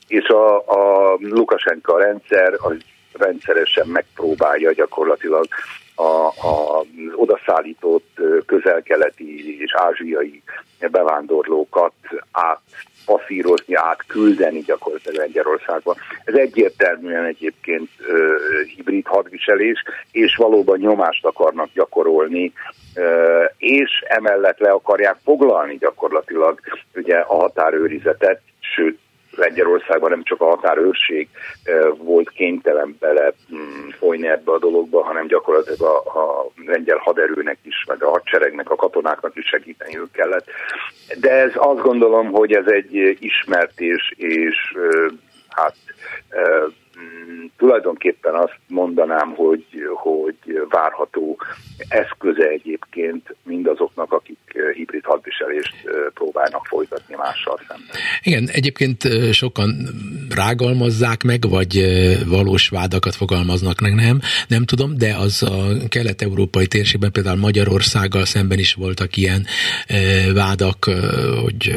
[0.07, 2.77] és a, a Lukasenka rendszer az
[3.13, 5.47] rendszeresen megpróbálja gyakorlatilag
[5.95, 6.83] a, a
[7.15, 10.41] odaszállított közelkeleti és ázsiai
[10.91, 11.93] bevándorlókat
[12.31, 12.61] át
[13.07, 15.95] passzírozni, átküldeni gyakorlatilag Lengyelországba.
[16.23, 17.89] Ez egyértelműen egyébként
[18.75, 22.53] hibrid hadviselés, és valóban nyomást akarnak gyakorolni,
[23.57, 26.59] és emellett le akarják foglalni gyakorlatilag
[26.95, 28.99] ugye a határőrizetet, sőt
[29.37, 31.27] Lengyelországban nem csak a határőrség
[31.97, 37.85] volt kénytelen bele mm, folyni ebbe a dologba, hanem gyakorlatilag a, a lengyel haderőnek is,
[37.87, 40.45] meg a hadseregnek, a katonáknak is segíteniük kellett.
[41.19, 44.77] De ez azt gondolom, hogy ez egy ismert és, és
[45.49, 45.75] hát
[47.57, 50.35] tulajdonképpen azt mondanám, hogy, hogy
[50.69, 51.37] várható
[51.87, 54.37] eszköze egyébként mindazoknak, akik
[54.73, 55.73] hibrid hadviselést
[56.13, 57.87] próbálnak folytatni mással szemben.
[58.21, 59.01] Igen, egyébként
[59.33, 59.69] sokan
[60.35, 61.85] rágalmazzák meg, vagy
[62.27, 68.59] valós vádakat fogalmaznak meg, nem, nem tudom, de az a kelet-európai térségben például Magyarországgal szemben
[68.59, 69.45] is voltak ilyen
[70.33, 70.85] vádak,
[71.43, 71.75] hogy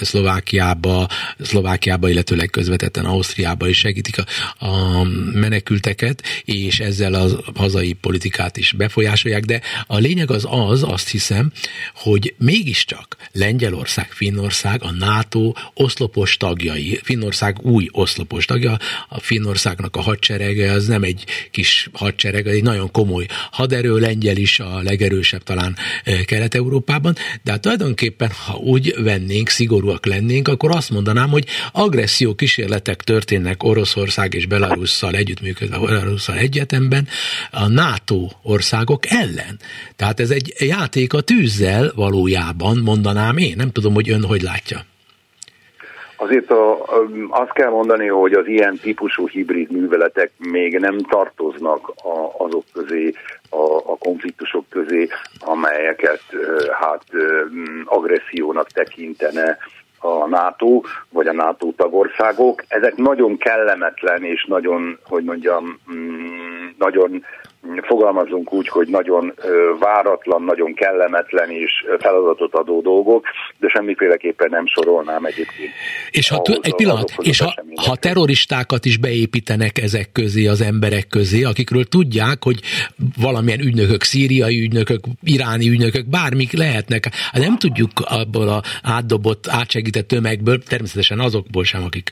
[0.00, 5.02] Szlovákiába, Szlovákiába, illetőleg közvetetten Ausztriába is segítik a, a
[5.32, 11.52] menekülteket, és ezzel a hazai politikát is befolyásolják, de a lényeg az az, azt hiszem,
[11.94, 18.78] hogy mégiscsak Lengyelország, Finnország, a NATO oszlopos tagjai, Finnország új oszlopos tagja,
[19.08, 24.60] a Finnországnak a hadserege az nem egy kis hadsereg, egy nagyon komoly haderő, lengyel is
[24.60, 30.90] a legerősebb talán eh, Kelet-Európában, de hát tulajdonképpen, ha úgy vennénk, szigorúak lennénk, akkor azt
[30.90, 37.04] mondanám, hogy agresszió kísérletek történnek Oroszország és Belarusszal együttműködve, Belarusszal egyetemben
[37.50, 39.54] a NATO országok ellen.
[39.96, 43.54] Tehát ez egy játék a tűzzel valójában, mondanám én.
[43.56, 44.78] Nem tudom, hogy ön hogy látja.
[46.16, 46.64] Azért a,
[47.30, 53.14] azt kell mondani, hogy az ilyen típusú hibrid műveletek még nem tartoznak a, azok közé,
[53.50, 55.08] a, a konfliktusok közé,
[55.38, 56.22] amelyeket
[56.80, 57.04] hát
[57.84, 59.58] agressziónak tekintene
[59.98, 62.64] a NATO, vagy a NATO tagországok.
[62.68, 67.24] Ezek nagyon kellemetlen és nagyon, hogy mondjam, mm, nagyon
[67.82, 69.34] fogalmazunk úgy, hogy nagyon
[69.78, 73.24] váratlan, nagyon kellemetlen és feladatot adó dolgok,
[73.58, 75.70] de semmiféleképpen nem sorolnám egyébként.
[76.10, 77.54] És ha, ahhoz, egy pillanat, és ha,
[77.86, 82.60] ha terroristákat is beépítenek ezek közé, az emberek közé, akikről tudják, hogy
[83.20, 90.62] valamilyen ügynökök, szíriai ügynökök, iráni ügynökök, bármik lehetnek, nem tudjuk abból a átdobott, átsegített tömegből,
[90.62, 92.10] természetesen azokból sem, akik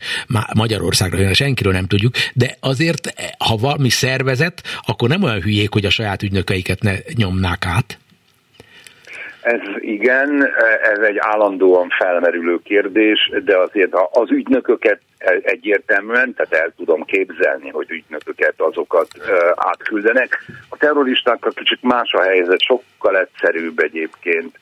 [0.54, 5.72] Magyarországra jönnek, senkiről nem tudjuk, de azért, ha valami szervezet, akkor nem olyan olyan hülyék,
[5.72, 7.98] hogy a saját ügynökeiket ne nyomnák át?
[9.40, 10.48] Ez igen,
[10.82, 15.00] ez egy állandóan felmerülő kérdés, de azért az ügynököket
[15.42, 19.08] egyértelműen, tehát el tudom képzelni, hogy ügynököket azokat
[19.54, 20.44] átküldenek.
[20.68, 24.58] A terroristákkal kicsit más a helyzet, sokkal egyszerűbb egyébként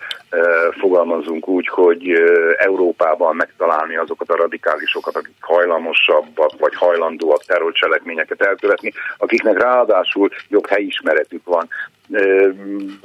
[0.78, 2.12] fogalmazunk úgy, hogy
[2.56, 11.44] Európában megtalálni azokat a radikálisokat, akik hajlamosabbak vagy hajlandóak terrorcselekményeket elkövetni, akiknek ráadásul jobb helyismeretük
[11.44, 11.68] van.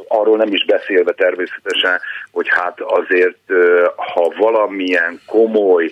[0.08, 2.00] Arról nem is beszélve természetesen,
[2.32, 3.40] hogy hát azért,
[3.96, 5.92] ha valamilyen komoly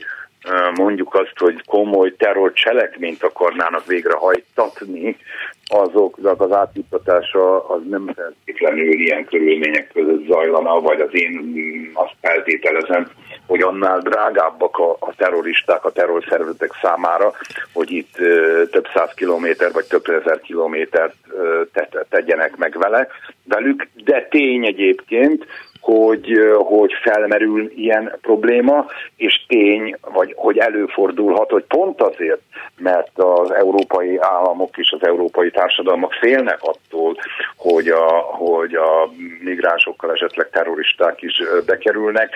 [0.76, 5.18] mondjuk azt, hogy komoly terrorcselekményt akarnának végrehajtatni,
[5.66, 13.08] azoknak az átjuttatása az nem feltétlenül ilyen körülmények között zajlana, vagy az én azt feltételezem,
[13.48, 17.34] hogy annál drágábbak a, a terroristák, a terrorszervezetek számára,
[17.74, 23.08] hogy itt ö, több száz kilométer vagy több ezer kilométert ö, te, tegyenek meg vele,
[23.44, 25.46] velük, de tény egyébként,
[25.80, 32.42] hogy, hogy felmerül ilyen probléma, és tény, vagy hogy előfordulhat, hogy pont azért,
[32.78, 37.16] mert az európai államok és az európai társadalmak félnek attól,
[37.56, 39.10] hogy a, hogy a
[39.44, 42.34] migránsokkal esetleg terroristák is bekerülnek,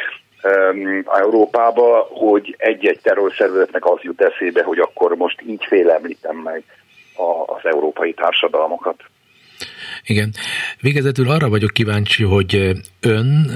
[1.06, 6.64] Európába, hogy egy-egy terrorszervezetnek az jut eszébe, hogy akkor most így félemlítem meg
[7.46, 8.96] az európai társadalmakat.
[10.06, 10.34] Igen.
[10.80, 13.52] Végezetül arra vagyok kíváncsi, hogy ön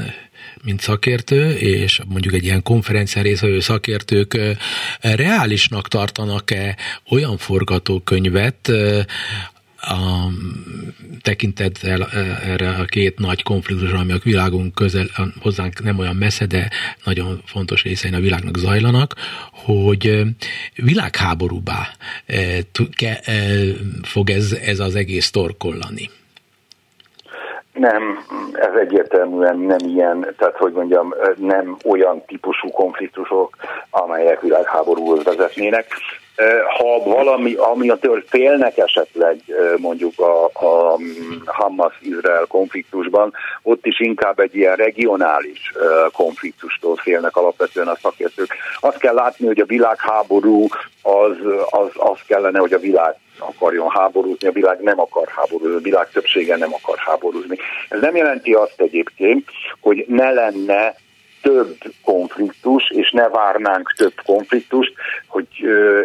[0.63, 4.39] mint szakértő, és mondjuk egy ilyen konferencián részvevő szakértők
[5.01, 6.77] reálisnak tartanak-e
[7.09, 8.71] olyan forgatókönyvet,
[9.79, 10.31] a
[11.21, 12.07] tekintettel
[12.43, 15.07] erre a két nagy konfliktusra, ami a világunk közel,
[15.39, 16.69] hozzánk nem olyan messze, de
[17.03, 19.15] nagyon fontos részein a világnak zajlanak,
[19.51, 20.21] hogy
[20.75, 21.95] világháborúbá
[24.01, 26.09] fog ez, ez az egész torkollani.
[27.77, 33.55] Nem, ez egyértelműen nem ilyen, tehát hogy mondjam, nem olyan típusú konfliktusok,
[33.89, 35.87] amelyek világháborúhoz vezetnének.
[36.77, 39.37] ha valami, ami a től félnek esetleg
[39.77, 40.97] mondjuk a, a
[41.45, 45.73] Hamas-Izrael konfliktusban, ott is inkább egy ilyen regionális
[46.13, 48.55] konfliktustól félnek alapvetően a szakértők.
[48.79, 50.67] Azt kell látni, hogy a világháború
[51.01, 51.37] az,
[51.69, 56.09] az, az kellene, hogy a világ akarjon háborúzni, a világ nem akar háborúzni, a világ
[56.09, 57.57] többsége nem akar háborúzni.
[57.89, 59.45] Ez nem jelenti azt egyébként,
[59.79, 60.95] hogy ne lenne
[61.41, 64.93] több konfliktus, és ne várnánk több konfliktust,
[65.27, 65.47] hogy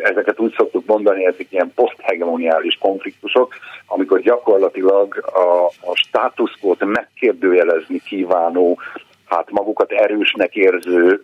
[0.02, 3.54] ezeket úgy szoktuk mondani, ezek ilyen poszthegemoniális konfliktusok,
[3.86, 8.78] amikor gyakorlatilag a, a státuszkót megkérdőjelezni kívánó,
[9.26, 11.22] hát magukat erősnek érző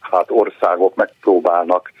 [0.00, 1.92] hát országok megpróbálnak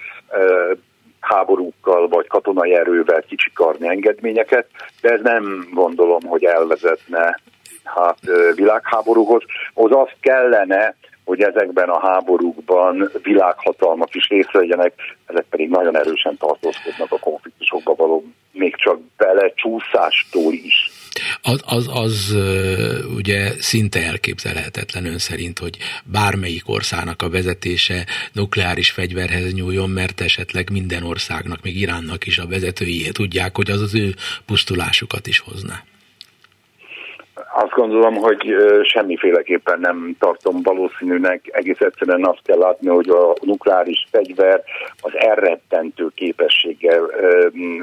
[1.22, 4.66] háborúkkal vagy katonai erővel kicsikarni engedményeket,
[5.00, 7.40] de ez nem gondolom, hogy elvezetne
[7.84, 8.18] hát
[8.54, 9.42] világháborúhoz.
[9.74, 14.92] Az azt kellene, hogy ezekben a háborúkban világhatalmak is részt vegyenek,
[15.26, 20.90] ezek pedig nagyon erősen tartózkodnak a konfliktusokba való, még csak belecsúszástól is.
[21.42, 22.36] Az, az, az
[23.16, 30.70] ugye szinte elképzelhetetlen ön szerint, hogy bármelyik országnak a vezetése nukleáris fegyverhez nyúljon, mert esetleg
[30.70, 34.14] minden országnak, még Iránnak is a vezetői tudják, hogy az az ő
[34.46, 35.84] pusztulásukat is hozná.
[37.54, 41.48] Azt gondolom, hogy semmiféleképpen nem tartom valószínűnek.
[41.52, 44.62] Egész egyszerűen azt kell látni, hogy a nukleáris fegyver
[45.00, 47.00] az elrettentő képességgel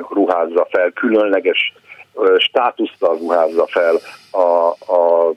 [0.09, 1.73] ruházza fel, különleges
[2.37, 3.95] státusztal ruházza fel
[4.31, 5.33] a, a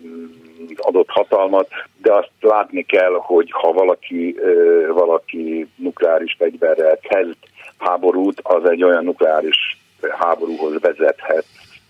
[0.76, 1.68] adott hatalmat,
[2.02, 4.36] de azt látni kell, hogy ha valaki,
[4.88, 7.36] valaki nukleáris fegyverrel kezd
[7.78, 9.78] háborút, az egy olyan nukleáris
[10.18, 11.44] háborúhoz vezethet,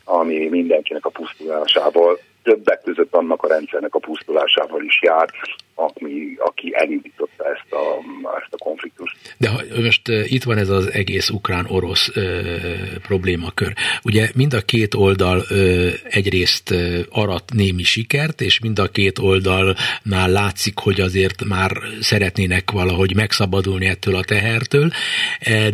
[0.05, 5.31] ami mindenkinek a pusztulásával többek között annak a rendszernek a pusztulásával is jár,
[5.74, 7.83] aki, aki elindította ezt a,
[8.42, 9.16] ezt a konfliktust.
[9.38, 12.22] De ha most uh, itt van ez az egész ukrán-orosz uh,
[13.02, 13.72] problémakör.
[14.02, 19.18] Ugye mind a két oldal uh, egyrészt uh, arat némi sikert, és mind a két
[19.18, 24.90] oldalnál látszik, hogy azért már szeretnének valahogy megszabadulni ettől a tehertől,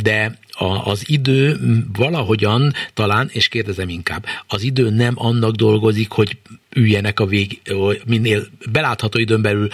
[0.02, 1.56] de a, az idő
[1.92, 6.36] valahogyan talán, és kérdezem inkább, az idő nem annak dolgozik, hogy
[6.74, 7.60] üljenek a vég,
[8.06, 9.68] minél belátható időn belül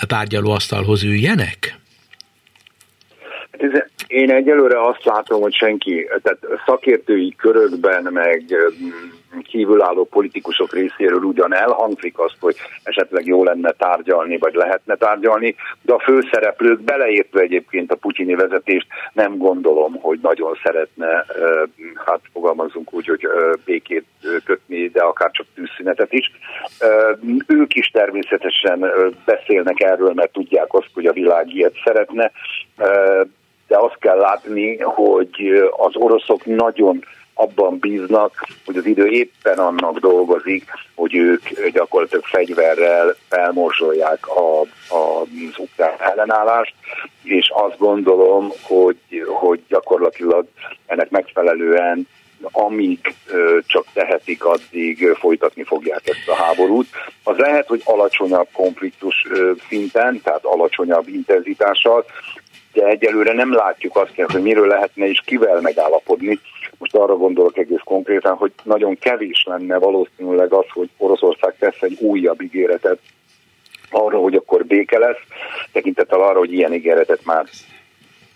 [0.00, 1.78] a tárgyalóasztalhoz üljenek?
[4.08, 8.44] Én egyelőre azt látom, hogy senki, tehát szakértői körökben, meg
[9.42, 15.92] kívülálló politikusok részéről ugyan elhangzik azt, hogy esetleg jó lenne tárgyalni, vagy lehetne tárgyalni, de
[15.92, 21.24] a főszereplők beleértve egyébként a putyini vezetést nem gondolom, hogy nagyon szeretne,
[22.06, 23.28] hát fogalmazunk úgy, hogy
[23.64, 24.04] békét
[24.44, 26.30] kötni, de akár csak tűzszünetet is.
[27.46, 28.92] Ők is természetesen
[29.24, 32.32] beszélnek erről, mert tudják azt, hogy a világ ilyet szeretne,
[33.68, 37.04] de azt kell látni, hogy az oroszok nagyon
[37.34, 45.20] abban bíznak, hogy az idő éppen annak dolgozik, hogy ők gyakorlatilag fegyverrel felmorzsolják a, a,
[45.20, 46.74] az ukrán ellenállást,
[47.22, 50.46] és azt gondolom, hogy, hogy gyakorlatilag
[50.86, 52.08] ennek megfelelően
[52.52, 56.86] amíg ö, csak tehetik, addig folytatni fogják ezt a háborút.
[57.24, 62.04] Az lehet, hogy alacsonyabb konfliktus ö, szinten, tehát alacsonyabb intenzitással,
[62.78, 66.38] de egyelőre nem látjuk azt, hogy miről lehetne és kivel megállapodni.
[66.78, 71.96] Most arra gondolok egész konkrétan, hogy nagyon kevés lenne valószínűleg az, hogy Oroszország tesz egy
[72.00, 72.98] újabb ígéretet
[73.90, 75.20] arra, hogy akkor béke lesz,
[75.72, 77.44] tekintettel arra, hogy ilyen ígéretet már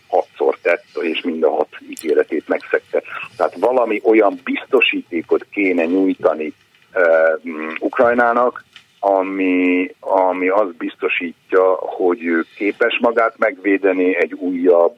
[0.09, 3.03] hatszor tett, és mind a hat ígéretét megszegte.
[3.37, 6.53] Tehát valami olyan biztosítékot kéne nyújtani
[6.95, 8.65] uh, Ukrajnának,
[9.05, 14.97] ami, ami azt biztosítja, hogy ő képes magát megvédeni egy újabb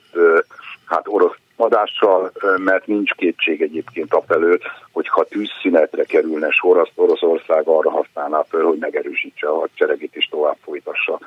[0.85, 4.59] hát orosz madással, mert nincs kétség egyébként afelől,
[4.93, 10.27] hogy ha tűzszünetre kerülne sor, azt Oroszország arra használná föl, hogy megerősítse a hadseregét és
[10.27, 11.19] tovább folytassa.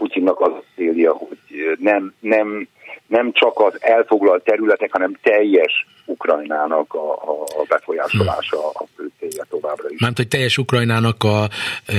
[0.00, 1.38] Putyinnak az a célja, hogy
[1.78, 2.68] nem, nem,
[3.06, 7.12] nem csak az elfoglalt területek, hanem teljes Ukrajnának a,
[7.60, 10.00] a befolyásolása a fő célja továbbra is.
[10.00, 11.48] Mert hogy teljes Ukrajnának a
[11.86, 11.94] e,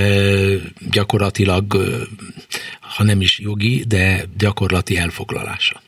[0.90, 1.64] gyakorlatilag,
[2.96, 5.80] ha nem is jogi, de gyakorlati elfoglalása.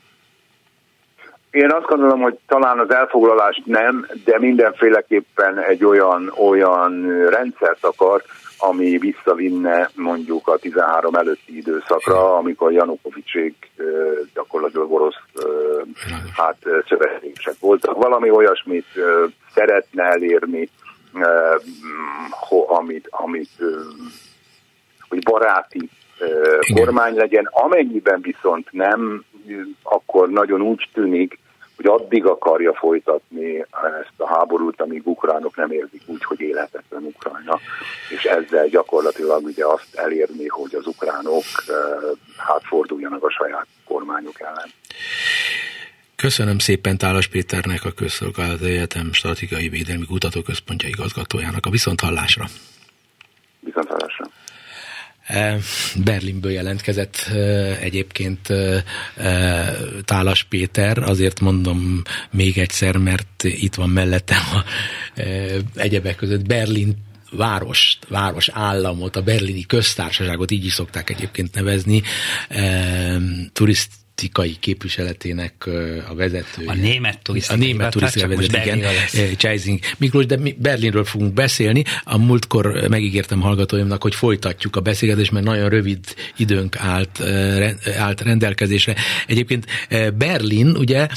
[1.55, 8.23] Én azt gondolom, hogy talán az elfoglalást nem, de mindenféleképpen egy olyan, olyan rendszert akar,
[8.59, 13.71] ami visszavinne mondjuk a 13 előtti időszakra, amikor Janukovicsék
[14.35, 15.19] gyakorlatilag orosz
[16.37, 16.57] hát,
[16.88, 17.97] szövetségesek voltak.
[17.97, 18.87] Valami olyasmit
[19.55, 20.69] szeretne elérni,
[22.67, 23.53] amit, amit
[25.09, 25.90] hogy baráti
[26.75, 27.48] kormány legyen.
[27.50, 29.25] Amennyiben viszont nem,
[29.83, 31.42] akkor nagyon úgy tűnik,
[31.77, 33.58] hogy addig akarja folytatni
[34.00, 37.58] ezt a háborút, amíg ukránok nem érzik úgy, hogy életetlen Ukrajna,
[38.16, 41.44] és ezzel gyakorlatilag ugye azt elérni, hogy az ukránok
[42.37, 44.70] hát forduljanak a saját kormányuk ellen.
[46.16, 52.44] Köszönöm szépen Tálas Péternek, a Közszolgálati Egyetem Stratégiai Védelmi Kutatóközpontja igazgatójának a viszonthallásra.
[53.60, 54.25] Viszonthallásra.
[55.96, 57.16] Berlinből jelentkezett
[57.81, 58.48] egyébként
[60.04, 64.64] Tálas Péter, azért mondom még egyszer, mert itt van mellettem a
[65.75, 66.96] egyebek között Berlin
[67.31, 72.02] várost, város államot, a berlini köztársaságot, így is szokták egyébként nevezni,
[73.52, 75.69] turist turisztikai képviseletének
[76.08, 76.71] a vezetője.
[76.71, 77.60] A német turisztikai.
[77.62, 78.83] A német turisztikai vezető, igen.
[79.37, 81.85] Cseizing Miklós, de mi Berlinről fogunk beszélni.
[82.04, 85.98] A múltkor megígértem hallgatóimnak, hogy folytatjuk a beszélgetést, mert nagyon rövid
[86.37, 87.21] időnk állt,
[87.98, 88.94] állt rendelkezésre.
[89.27, 89.67] Egyébként
[90.17, 91.08] Berlin, ugye,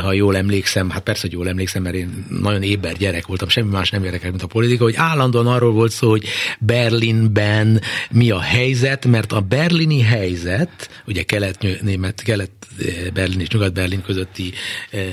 [0.00, 3.70] ha jól emlékszem, hát persze, hogy jól emlékszem, mert én nagyon éber gyerek voltam, semmi
[3.70, 6.24] más nem érdekel, mint a politika, hogy állandóan arról volt szó, hogy
[6.58, 14.52] Berlinben mi a helyzet, mert a berlini helyzet, ugye kelet-német német, kelet-Berlin és nyugat-Berlin közötti
[14.90, 15.06] eh,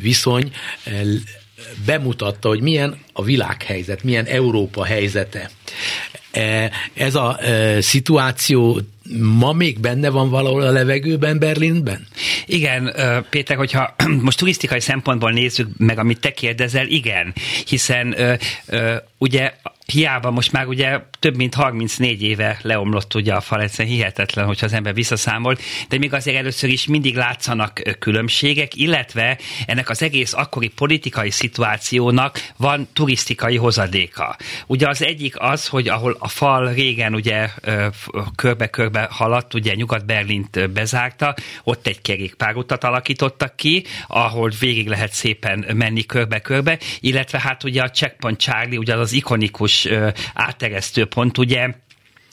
[0.00, 0.52] viszony
[0.84, 1.02] eh,
[1.86, 5.50] bemutatta, hogy milyen a világhelyzet, milyen Európa helyzete.
[6.30, 7.38] Eh, ez a
[7.80, 8.80] szituáció
[9.20, 12.06] ma még benne van valahol a levegőben Berlinben?
[12.46, 12.94] Igen,
[13.30, 13.94] Péter, hogyha
[14.26, 17.34] most turisztikai szempontból nézzük meg, amit te kérdezel, igen,
[17.66, 18.16] hiszen
[19.18, 19.52] ugye
[19.92, 24.66] hiába most már ugye több mint 34 éve leomlott ugye a fal, egyszerűen hihetetlen, hogyha
[24.66, 25.56] az ember visszaszámol,
[25.88, 32.50] de még azért először is mindig látszanak különbségek, illetve ennek az egész akkori politikai szituációnak
[32.56, 34.36] van turisztikai hozadéka.
[34.66, 37.48] Ugye az egyik az, hogy ahol a fal régen ugye
[38.36, 41.34] körbe-körbe haladt, ugye Nyugat-Berlint bezárta,
[41.64, 47.90] ott egy kerékpárutat alakítottak ki, ahol végig lehet szépen menni körbe-körbe, illetve hát ugye a
[47.90, 49.77] Checkpoint Charlie, ugye az, az ikonikus
[50.34, 51.74] átteresztő pont, ugye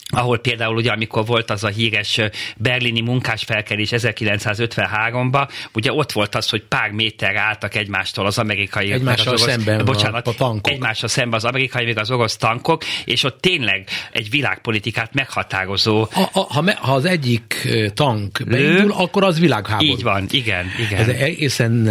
[0.08, 2.20] ahol például ugye amikor volt az a híres
[2.56, 9.34] berlini munkásfelkelés 1953-ban, ugye ott volt az, hogy pár méter álltak egymástól az amerikai egymással
[9.34, 10.72] az orosz, szemben bocsánat, a, a tankok.
[10.72, 16.08] Egymással szemben az amerikai, még az orosz tankok, és ott tényleg egy világpolitikát meghatározó.
[16.10, 19.90] Ha, ha, ha az egyik tank beindul, akkor az világháború.
[19.90, 21.00] Így van, igen, igen.
[21.00, 21.88] Ez egészen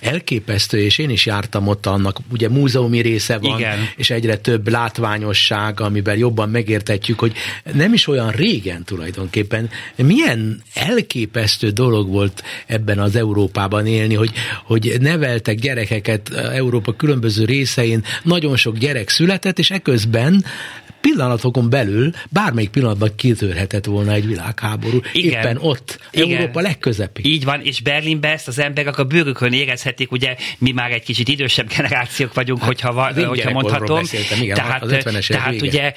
[0.00, 3.88] elképesztő, és én is jártam ott annak, ugye múzeumi része van, igen.
[3.96, 7.35] és egyre több látványosság, amiben jobban megértetjük, hogy
[7.72, 9.70] nem is olyan régen tulajdonképpen.
[9.96, 14.30] Milyen elképesztő dolog volt ebben az Európában élni, hogy,
[14.64, 20.44] hogy neveltek gyerekeket Európa különböző részein, nagyon sok gyerek született, és eközben
[21.10, 25.00] pillanatokon belül bármelyik pillanatban kitörhetett volna egy világháború.
[25.12, 25.40] Igen.
[25.40, 26.36] Éppen ott, Igen.
[26.36, 27.24] Európa legközepén.
[27.24, 31.28] Így van, és Berlinben ezt az emberek a bőrükön érezhetik, ugye mi már egy kicsit
[31.28, 34.00] idősebb generációk vagyunk, hát, hogyha, hogyha mondhatom.
[34.40, 35.92] Igen, tehát, az tehát ugye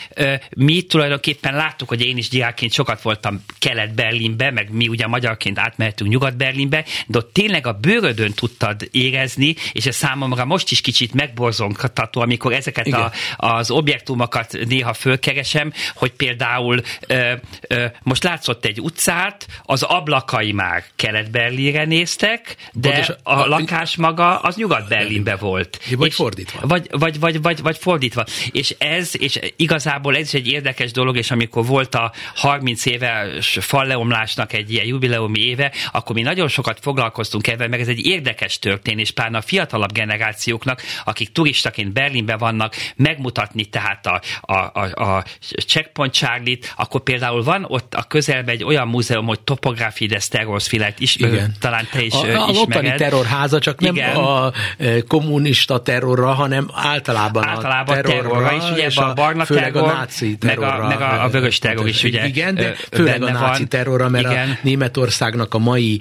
[0.57, 6.09] mi tulajdonképpen láttuk, hogy én is diákként sokat voltam Kelet-Berlinbe, meg mi ugye magyarként átmehetünk
[6.09, 12.21] Nyugat-Berlinbe, de ott tényleg a bőrödön tudtad érezni, és ez számomra most is kicsit megborzongtató,
[12.21, 17.33] amikor ezeket a, az objektumokat néha fölkeresem, hogy például ö,
[17.67, 23.95] ö, most látszott egy utcát, az ablakai már Kelet-Berlinre néztek, de Pontos, a, a lakás
[23.95, 25.79] maga az Nyugat-Berlinbe volt.
[25.95, 26.67] Vagy és, fordítva.
[26.67, 28.25] Vagy, vagy, vagy, vagy, vagy fordítva.
[28.51, 33.57] És ez, és igazából ez is egy érdekes dolog, és amikor volt a 30 éves
[33.61, 38.59] falleomlásnak egy ilyen jubileumi éve, akkor mi nagyon sokat foglalkoztunk ebben, meg ez egy érdekes
[38.59, 45.23] történés, pláne a fiatalabb generációknak, akik turistaként Berlinben vannak, megmutatni tehát a, a, a, a
[45.67, 50.99] Checkpoint charlie akkor például van ott a közelben egy olyan múzeum, hogy Topography des Terrorsfilet
[50.99, 51.55] is, Igen.
[51.59, 52.39] talán te is a, ismered.
[52.39, 54.15] A ottani terrorháza, csak nem Igen.
[54.15, 54.51] a
[55.07, 59.89] kommunista terrorra, hanem általában, általában a terrorra, terrorra is, ugye a, a barna főleg terror,
[59.89, 60.87] a náci terrorra.
[60.87, 62.27] Meg a, meg a, a vörös terror is, ugye.
[62.27, 63.67] Igen, de főleg a náci van.
[63.67, 64.49] terrorra, mert Igen.
[64.49, 65.99] a Németországnak a mai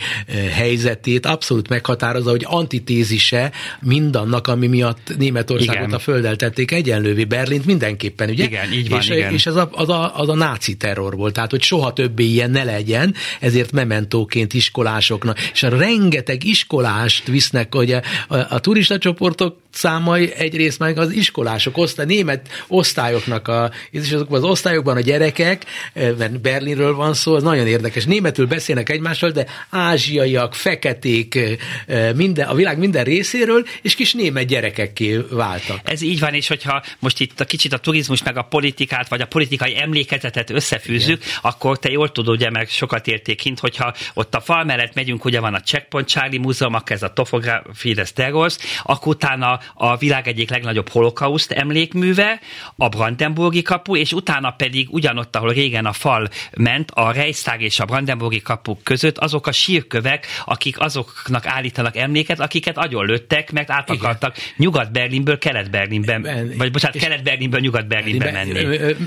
[0.52, 5.92] helyzetét abszolút meghatározza, hogy antitézise mindannak, ami miatt Németországot Igen.
[5.92, 7.24] a földdel tették egyenlővé.
[7.24, 8.44] Berlint mindenképpen, ugye?
[8.44, 9.32] Igen, így van, és, igen.
[9.32, 12.50] és ez a, az, a, az a náci terror volt, tehát hogy soha többé ilyen
[12.50, 18.98] ne legyen, ezért mementóként iskolásoknak, és a rengeteg iskolást visznek, hogy a, a, a turista
[18.98, 25.00] csoportok számai egyrészt meg az iskolások, osztály, német osztályoknak, a, és azokban az osztályokban a
[25.00, 28.04] gyerekek, eh, mert Berlinről van szó, az nagyon érdekes.
[28.04, 31.56] Németül beszélnek egymással, de ázsiaiak, feketék, eh,
[31.86, 35.80] eh, minden, a világ minden részéről, és kis német gyerekekké váltak.
[35.84, 39.20] Ez így van, és hogyha most itt a kicsit a turizmus meg a politikát, vagy
[39.20, 41.38] a politikai emlékezetet összefűzzük, Igen.
[41.42, 45.24] akkor te jól tudod, ugye, meg sokat érték kint, hogyha ott a fal mellett megyünk,
[45.24, 49.96] ugye van a Checkpoint Charlie Múzeum, akkor ez a Topography des Terrors, akkor utána a
[49.96, 52.40] világ egyik legnagyobb holokauszt emlékműve,
[52.76, 57.80] a Brandenburgi kapu, és utána pedig ugyanott, ahol régen a fal ment, a Reichstag és
[57.80, 63.90] a Brandenburgi kapuk között azok a sírkövek, akik azoknak állítanak emléket, akiket agyonlőttek, mert át
[63.90, 68.47] akartak Nyugat-Berlinből Kelet-Berlinben, vagy bocsánat, Kelet-Berlinből Nyugat-Berlinbe menni.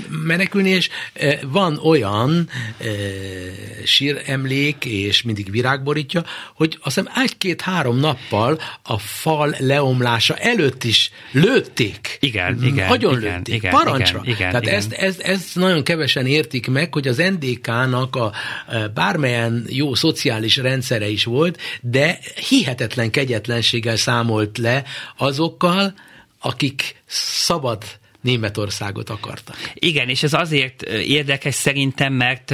[0.08, 0.88] Menekülni, és
[1.42, 2.84] van olyan e,
[3.84, 6.24] síremlék, és mindig virágborítja,
[6.54, 12.16] hogy azt hiszem egy-két-három nappal a fal leomlása előtt is lőtték.
[12.20, 12.88] Igen, igen.
[12.88, 14.20] Nagyon igen, lőtték, igen, parancsra.
[14.22, 14.74] Igen, igen, Tehát igen.
[14.74, 18.32] Ezt, ezt, ezt nagyon kevesen értik meg, hogy az NDK-nak a
[18.94, 22.18] bármelyen jó szociális rendszere is volt, de
[22.48, 24.84] hihetetlen kegyetlenséggel számolt le
[25.16, 25.94] azokkal,
[26.40, 27.84] akik szabad
[28.22, 29.56] Németországot akartak.
[29.74, 32.44] Igen, és ez azért érdekes szerintem, mert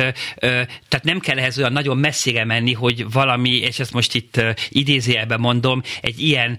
[0.88, 5.40] tehát nem kell ehhez olyan nagyon messzire menni, hogy valami, és ezt most itt idézőjelben
[5.40, 6.58] mondom, egy ilyen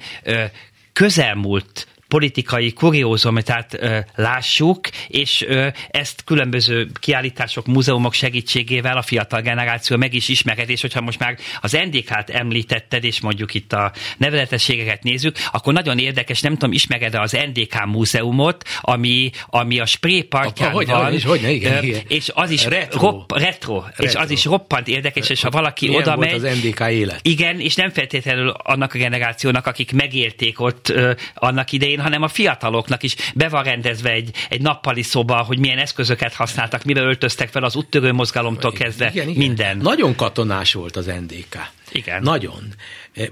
[0.93, 9.97] közelmúlt politikai kuriózumitát ö, lássuk, és ö, ezt különböző kiállítások, múzeumok segítségével a fiatal generáció
[9.97, 15.03] meg is ismerhet, és hogyha most már az NDK-t említetted, és mondjuk itt a neveletességeket
[15.03, 20.72] nézzük, akkor nagyon érdekes, nem tudom, ismered-e az NDK múzeumot, ami, ami a Spré partján
[20.72, 22.01] hogy, van, hogy, hogy, igen, ö, igen.
[22.07, 23.10] és az is retro.
[23.10, 26.57] Ropp, retro, retro, és az is roppant érdekes, és ha valaki Milyen oda megy, az
[26.64, 27.20] NDK élet?
[27.22, 32.28] igen, és nem feltétlenül annak a generációnak, akik megélték ott ö, annak idején, hanem a
[32.28, 37.50] fiataloknak is be van rendezve egy, egy nappali szoba, hogy milyen eszközöket használtak, mivel öltöztek
[37.50, 39.47] fel az úttörő mozgalomtól kezdve, igen, igen.
[39.47, 39.78] minden.
[39.78, 41.58] Nagyon katonás volt az NDK.
[41.92, 42.22] Igen.
[42.22, 42.74] Nagyon.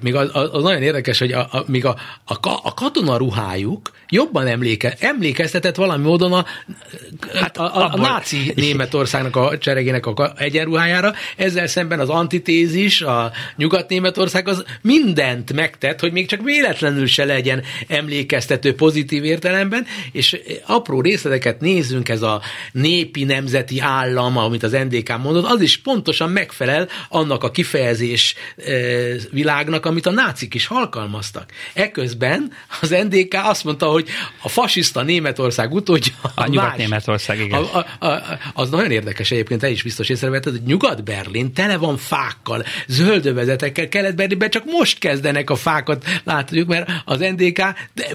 [0.02, 4.48] Még az, az, nagyon érdekes, hogy a, a, még a, a, a katona ruhájuk jobban
[4.48, 6.46] emléke, emlékeztetett valami módon a,
[7.34, 13.02] hát a, a, a, a náci Németországnak a cseregének a egyenruhájára, ezzel szemben az antitézis,
[13.02, 20.40] a Nyugat-Németország az mindent megtett, hogy még csak véletlenül se legyen emlékeztető pozitív értelemben, és
[20.66, 22.42] apró részleteket nézzünk, ez a
[22.72, 28.36] népi nemzeti állam, amit az NDK mondott, az is pontosan megfelel annak a kifejezés
[29.32, 31.52] világnak, amit a nácik is alkalmaztak.
[31.74, 34.08] Eközben az NDK azt mondta, hogy
[34.42, 37.64] a fasiszta Németország utódja a, a Nyugat-Németország, igen.
[37.64, 38.22] A, a, a,
[38.54, 44.50] az nagyon érdekes egyébként, te is biztos észrevetted, hogy Nyugat-Berlin tele van fákkal, zöldövezetekkel, Kelet-Berlinben
[44.50, 47.62] csak most kezdenek a fákat látjuk, mert az NDK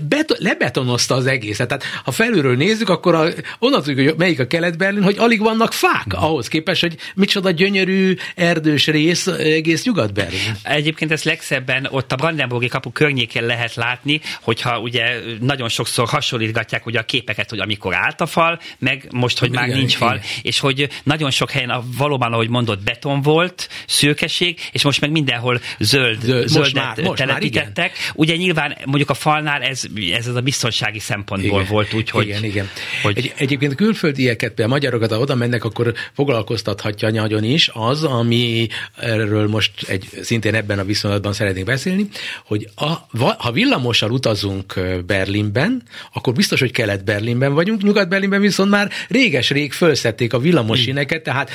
[0.08, 1.68] beto- lebetonozta az egészet.
[1.68, 3.26] Tehát ha felülről nézzük, akkor a,
[3.58, 8.14] onnan tudjuk, hogy melyik a Kelet-Berlin, hogy alig vannak fák, ahhoz képest, hogy micsoda gyönyörű
[8.34, 9.84] erdős rész egész
[10.30, 10.56] Nyugat-Berlin.
[10.62, 16.86] Egyébként ezt legszebben ott a Brandenburgi kapu környékén lehet látni, hogyha ugye nagyon sokszor hasonlítgatják
[16.86, 20.14] ugye a képeket, hogy amikor állt a fal, meg most, hogy már igen, nincs fal,
[20.14, 20.26] igen.
[20.42, 25.10] és hogy nagyon sok helyen a, valóban, ahogy mondott, beton volt, szőkeség, és most meg
[25.10, 27.90] mindenhol zöld, Zöld zöldet most már, most telepítettek.
[27.98, 32.26] Már, ugye nyilván mondjuk a falnál ez, ez az a biztonsági szempontból igen, volt, úgyhogy...
[32.26, 32.68] Igen, igen.
[33.02, 33.18] Hogy...
[33.18, 39.48] Egy, egyébként külföldieket, például magyarokat, ha oda mennek, akkor foglalkoztathatja nagyon is az, ami erről
[39.48, 42.08] most egy, szintén ebben a viszonylatban szeretnék beszélni,
[42.44, 42.92] hogy a,
[43.38, 45.82] ha villamossal utazunk Berlinben,
[46.12, 51.50] akkor biztos, hogy Kelet-Berlinben vagyunk, Nyugat-Berlinben viszont már réges-rég fölszedték a villamosíneket, tehát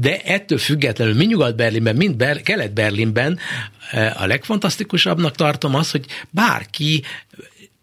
[0.00, 3.38] de ettől függetlenül mi Nyugat-Berlinben, mind Ber- Kelet-Berlinben
[4.16, 7.02] a legfantasztikusabbnak tartom az, hogy bárki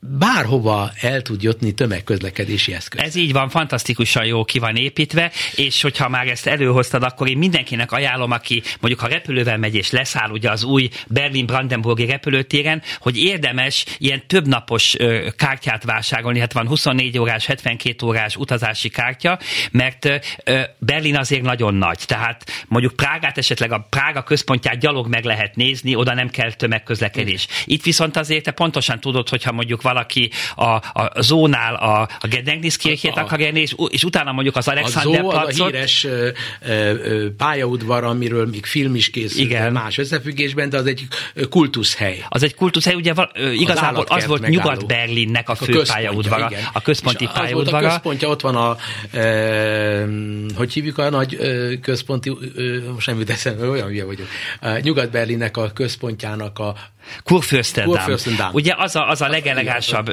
[0.04, 3.02] bárhova el tud jutni tömegközlekedési eszköz.
[3.02, 7.38] Ez így van, fantasztikusan jó ki van építve, és hogyha már ezt előhoztad, akkor én
[7.38, 13.18] mindenkinek ajánlom, aki mondjuk ha repülővel megy és leszáll ugye az új Berlin-Brandenburgi repülőtéren, hogy
[13.18, 14.95] érdemes ilyen többnapos
[15.36, 19.39] kártyát vásárolni, hát van 24 órás, 72 órás utazási kártya,
[19.72, 20.10] mert
[20.78, 25.95] Berlin azért nagyon nagy, tehát mondjuk Prágát esetleg a Prága központját gyalog meg lehet nézni,
[25.95, 27.47] oda nem kell tömegközlekedés.
[27.66, 30.63] Itt viszont azért te pontosan tudod, hogyha mondjuk valaki a,
[31.01, 35.59] a zónál a, a Gedenkniszkirchét akarja nézni, és, és utána mondjuk az Alexander a az
[35.59, 36.29] a híres ö,
[36.61, 39.71] ö, pályaudvar, amiről még film is készült Igen.
[39.71, 41.07] más összefüggésben, de az egy
[41.49, 42.25] kultuszhely.
[42.29, 46.63] Az egy kultuszhely, ugye ö, igazából az volt Nyugat-Berlinnek a fő a pályaudvara, igen.
[46.73, 47.77] a központi és pályaudvara.
[47.77, 48.77] Az volt a központja, ott van a,
[49.17, 50.05] e,
[50.55, 54.27] hogy hívjuk a nagy ö, központi, ö, most nem jut eszembe, olyan hülye vagyok,
[54.81, 56.75] Nyugat-Berlinnek a központjának a
[57.24, 57.95] Kurfürstendamm.
[57.95, 58.54] Kurfürstendamm.
[58.54, 60.06] Ugye az a, az a legelegánsabb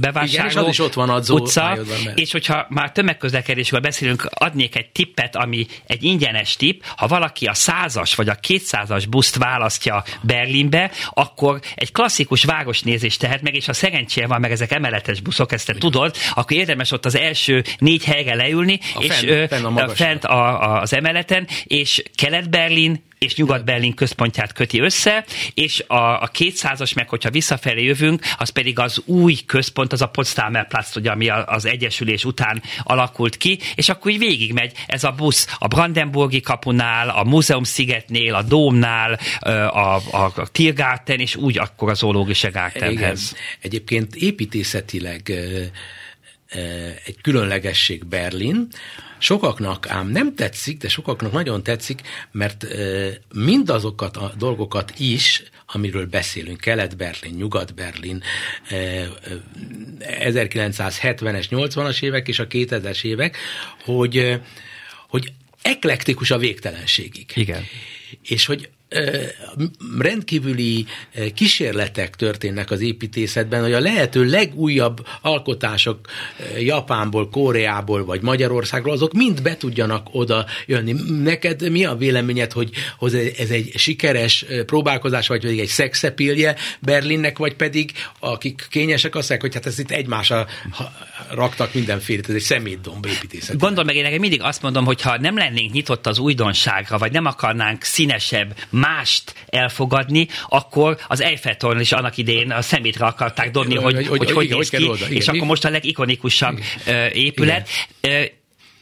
[0.00, 1.78] bevásárló Igen, és az is ott van az utca,
[2.14, 7.54] és hogyha már tömegközlekedésről beszélünk, adnék egy tippet, ami egy ingyenes tipp, ha valaki a
[7.54, 13.72] százas vagy a kétszázas buszt választja Berlinbe, akkor egy klasszikus városnézést tehet meg, és ha
[13.72, 18.04] szerencséje van meg ezek emeletes buszok, ezt te tudod, akkor érdemes ott az első négy
[18.04, 23.34] helyre leülni, a és fent, fent, a fent a, a, az emeleten, és Kelet-Berlin, és
[23.34, 29.02] Nyugat-Berlin központját köti össze, és a, a 200-as meg, hogyha visszafelé jövünk, az pedig az
[29.04, 34.10] új központ, az a Potsdamer Platz, ugye, ami az Egyesülés után alakult ki, és akkor
[34.10, 40.32] így végigmegy ez a busz a Brandenburgi kapunál, a Múzeum szigetnél, a Dómnál, a, a,
[40.36, 43.34] a Tiergarten, és úgy akkor az Zoológische Gartenhez.
[43.60, 45.32] Egyébként építészetileg
[47.04, 48.68] egy különlegesség Berlin,
[49.18, 52.00] Sokaknak ám nem tetszik, de sokaknak nagyon tetszik,
[52.32, 52.66] mert
[53.34, 58.22] mindazokat a dolgokat is, amiről beszélünk, Kelet-Berlin, Nyugat-Berlin,
[60.00, 63.36] 1970-es, 80-as évek és a 2000-es évek,
[63.84, 64.40] hogy,
[65.08, 65.32] hogy
[65.62, 67.30] eklektikus a végtelenségig.
[67.34, 67.64] Igen.
[68.22, 68.68] És hogy
[69.98, 70.86] rendkívüli
[71.34, 75.98] kísérletek történnek az építészetben, hogy a lehető legújabb alkotások
[76.58, 80.94] Japánból, Koreából vagy Magyarországról, azok mind be tudjanak oda jönni.
[81.22, 82.70] Neked mi a véleményed, hogy
[83.38, 89.40] ez egy sikeres próbálkozás, vagy pedig egy szexepilje Berlinnek, vagy pedig akik kényesek azt mondják,
[89.40, 90.46] hogy hát ezt itt egymásra
[91.30, 93.58] raktak mindenféle, ez egy szemétdomb építészet.
[93.58, 97.26] Gondol meg, én mindig azt mondom, hogy ha nem lennénk nyitott az újdonságra, vagy nem
[97.26, 103.94] akarnánk színesebb, mást elfogadni, akkor az Eiffel-torn is annak idején a szemétre akarták dobni, hogy
[103.94, 107.10] hogy, hogy, hogy, hogy, hogy, ki, oda, és akkor most a legikonikusabb igen.
[107.10, 107.68] épület.
[108.00, 108.36] Igen.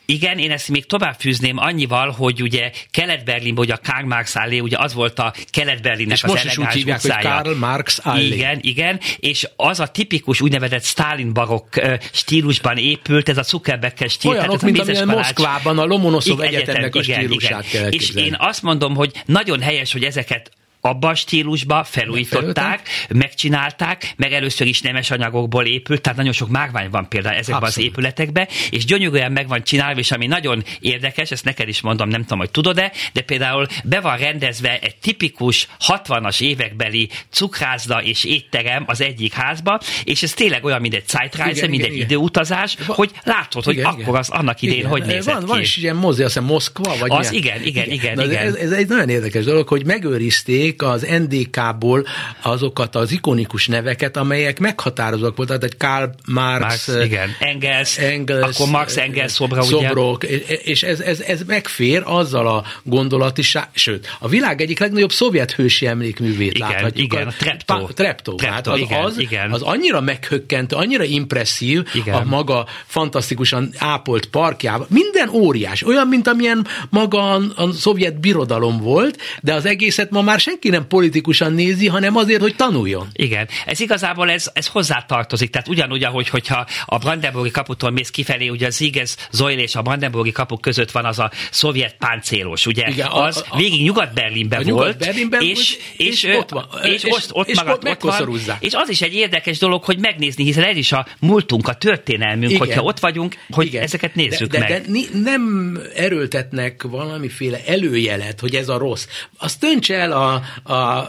[0.07, 4.59] Igen, én ezt még tovább fűzném annyival, hogy ugye Kelet-Berlinben, ugye a Karl Marx Allé,
[4.59, 7.34] ugye az volt a Kelet-Berlinnek az most elegáns is úgy hívják, utcája.
[7.34, 8.26] hogy Karl Marx Allé.
[8.26, 11.76] Igen, igen, és az a tipikus úgynevezett Stalin barokk
[12.12, 14.30] stílusban épült, ez a Zuckerbecker stíl.
[14.30, 17.82] Olyanok, mint amilyen Moszkvában a Lomonoszov Egyetemnek a igen, stílusát igen.
[17.82, 20.50] kell És én azt mondom, hogy nagyon helyes, hogy ezeket
[20.81, 26.91] abban a stílusba felújították, megcsinálták, meg először is nemes anyagokból épült, tehát nagyon sok mágvány
[26.91, 27.89] van például ezekben Abszolút.
[27.89, 32.09] az épületekben, és gyönyörűen meg van csinálva, és ami nagyon érdekes, ezt neked is mondom,
[32.09, 38.24] nem tudom, hogy tudod-e, de például be van rendezve egy tipikus 60-as évekbeli cukrászda és
[38.24, 42.05] étterem az egyik házba, és ez tényleg olyan, mint egy Zeitreise, mint egy igen.
[42.05, 44.91] időutazás, va, hogy látod, hogy igen, akkor az annak idén igen.
[44.91, 45.49] hogy nézett van, ki.
[45.49, 47.45] Van is ilyen mozi, azt hiszem Moszkva, vagy Az milyen?
[47.45, 48.12] igen, igen, igen.
[48.12, 48.47] igen, igen.
[48.47, 52.07] Ez, ez, egy nagyon érdekes dolog, hogy megőrizték az NDK-ból
[52.43, 57.31] azokat az ikonikus neveket, amelyek meghatározók voltak, tehát Karl Marx, Marx igen.
[57.39, 60.37] Engels, Engels, akkor Marx Engels szobra, szobrok, ugye?
[60.45, 65.87] és ez, ez, ez megfér azzal a gondolatiság, sőt, a világ egyik legnagyobb szovjet hősi
[65.87, 67.12] emlékművét igen, láthatjuk.
[67.12, 67.87] Igen, a Trepto.
[67.95, 69.53] Trepto, Trepto hát az, igen, az, igen.
[69.53, 72.14] az annyira meghökkentő, annyira impresszív igen.
[72.14, 74.87] a maga fantasztikusan ápolt parkjában.
[74.91, 80.22] Minden óriás, olyan, mint amilyen maga a, a szovjet birodalom volt, de az egészet ma
[80.22, 83.09] már senki senki nem politikusan nézi, hanem azért, hogy tanuljon.
[83.12, 85.50] Igen, ez igazából ez, ez hozzá tartozik.
[85.50, 89.82] Tehát ugyanúgy, ahogy hogyha a Brandenburgi kaputól mész kifelé, ugye az Igez Zoil és a
[89.82, 92.88] Brandenburgi kapuk között van az a szovjet páncélos, ugye?
[92.88, 96.68] Igen, az a, a, végig Nyugat-Berlinben volt, Nyugat-Berlinben és, és, és, ott van.
[96.82, 99.84] És, és, ott, ott, és magad, ott, ott van, és az is egy érdekes dolog,
[99.84, 102.59] hogy megnézni, hiszen ez is a múltunk, a történelmünk, Igen.
[102.59, 103.82] hogyha ott vagyunk, hogy Igen.
[103.82, 104.82] ezeket nézzük de, de, meg.
[104.82, 109.07] De nem erőltetnek valamiféle előjelet, hogy ez a rossz.
[109.38, 111.09] Azt dönts el a, a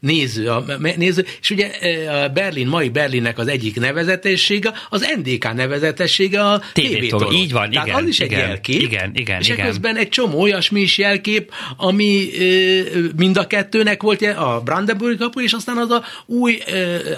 [0.00, 0.64] néző, a
[0.96, 1.70] néző, és ugye
[2.24, 6.80] a Berlin, mai Berlinnek az egyik nevezetessége, az NDK nevezetessége a TV
[7.32, 8.02] Így van, Tehát igen.
[8.02, 8.80] az is egy igen, jelkép.
[8.80, 9.66] Igen, igen, és igen.
[9.66, 12.28] közben egy csomó olyasmi is jelkép, ami
[13.16, 16.58] mind a kettőnek volt a Brandenburg kapu, és aztán az a új,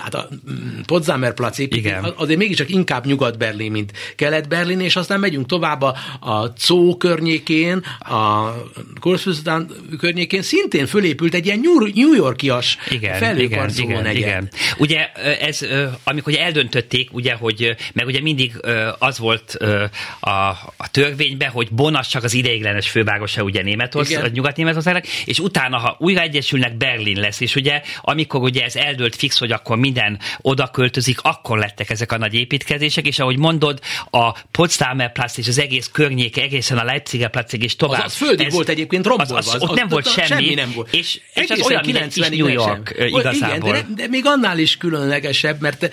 [0.00, 2.12] hát a mm, Potsdamer Platz igen.
[2.16, 8.50] azért mégiscsak inkább Nyugat-Berlin, mint Kelet-Berlin, és aztán megyünk tovább a, a Zó környékén, a
[9.00, 9.66] Kurfürstendamm
[9.98, 11.60] környékén, szintén szintén fölépült egy ilyen
[11.94, 14.48] New Yorkias igen, igen, igen, igen.
[14.78, 15.06] Ugye
[15.40, 15.66] ez,
[16.04, 18.52] amikor eldöntötték, ugye, hogy, meg ugye mindig
[18.98, 19.56] az volt
[20.20, 20.30] a,
[20.76, 26.20] a törvényben, hogy Bonn csak az ideiglenes fővárosa ugye Németország, Nyugat-Németországnak, és utána, ha újra
[26.20, 31.18] egyesülnek, Berlin lesz, és ugye amikor ugye ez eldőlt fix, hogy akkor minden oda költözik,
[31.22, 35.88] akkor lettek ezek a nagy építkezések, és ahogy mondod, a Potsdamer Platz és az egész
[35.92, 38.04] környék, egészen a Leipziger Platzig és tovább.
[38.04, 39.36] Az, az földig ez, volt egyébként rombolva.
[39.36, 40.94] Az, az, az, ott nem volt semmi, semmi nem volt.
[40.94, 43.06] És, és az olyan, 90 New York sem.
[43.06, 43.68] igazából.
[43.68, 45.90] Igen, de, de még annál is különlegesebb, mert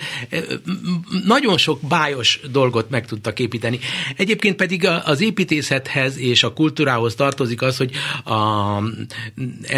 [1.24, 3.78] nagyon sok bájos dolgot meg tudtak építeni.
[4.16, 7.90] Egyébként pedig az építészethez és a kultúrához tartozik az, hogy
[8.24, 8.80] a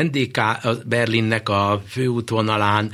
[0.03, 0.40] NDK
[0.86, 2.90] Berlinnek a főútvonalán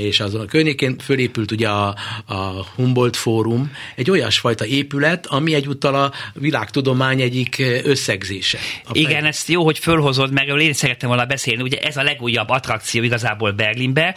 [0.00, 5.94] és azon a környékén fölépült ugye a, a Humboldt Fórum, egy olyasfajta épület, ami egyúttal
[5.94, 8.58] a világtudomány egyik összegzése.
[8.92, 10.72] Igen, ezt jó, hogy fölhozod meg, én
[11.04, 14.14] szerettem volna beszélni, ugye ez a legújabb attrakció igazából Berlinbe,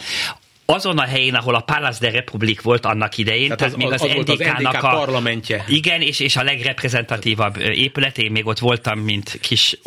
[0.70, 3.92] azon a helyén, ahol a Palace de Republik volt annak idején, tehát, tehát az, még
[3.92, 5.64] az, az NDK-nak NDK a parlamentje.
[5.68, 9.78] Igen, és, és a legreprezentatívabb épület, én még ott voltam, mint kis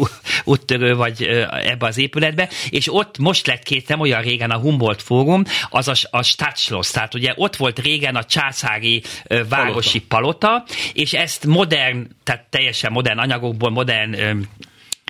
[0.44, 5.02] úttörő vagy ebbe az épületbe, és ott most lett két nem olyan régen a Humboldt
[5.02, 9.04] Fórum, az a, a Stadtschloss, tehát ugye ott volt régen a császári
[9.50, 14.16] városi palota, palota és ezt modern, tehát teljesen modern anyagokból, modern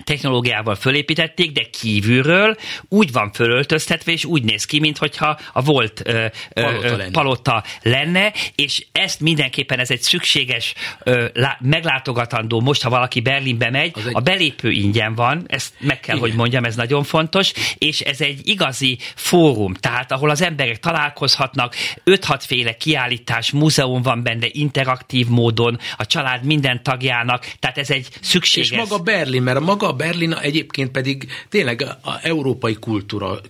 [0.04, 2.56] technológiával fölépítették, de kívülről
[2.88, 7.10] úgy van fölöltöztetve, és úgy néz ki, mintha a volt ö, palota, ö, lenne.
[7.10, 13.70] palota lenne, és ezt mindenképpen ez egy szükséges, ö, lá, meglátogatandó, most ha valaki Berlinbe
[13.70, 14.10] megy, egy...
[14.12, 16.28] a belépő ingyen van, ezt meg kell, Igen.
[16.28, 21.74] hogy mondjam, ez nagyon fontos, és ez egy igazi fórum, tehát ahol az emberek találkozhatnak,
[22.04, 28.08] 5-6 féle kiállítás, múzeum van benne interaktív módon, a család minden tagjának, tehát ez egy
[28.20, 28.70] szükséges...
[28.70, 33.40] És maga Berlin, mert maga a Berlin egyébként pedig tényleg a európai kultúra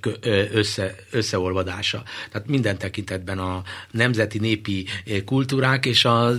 [0.53, 2.03] össze, összeolvadása.
[2.30, 4.86] Tehát minden tekintetben a nemzeti népi
[5.24, 6.30] kultúrák és a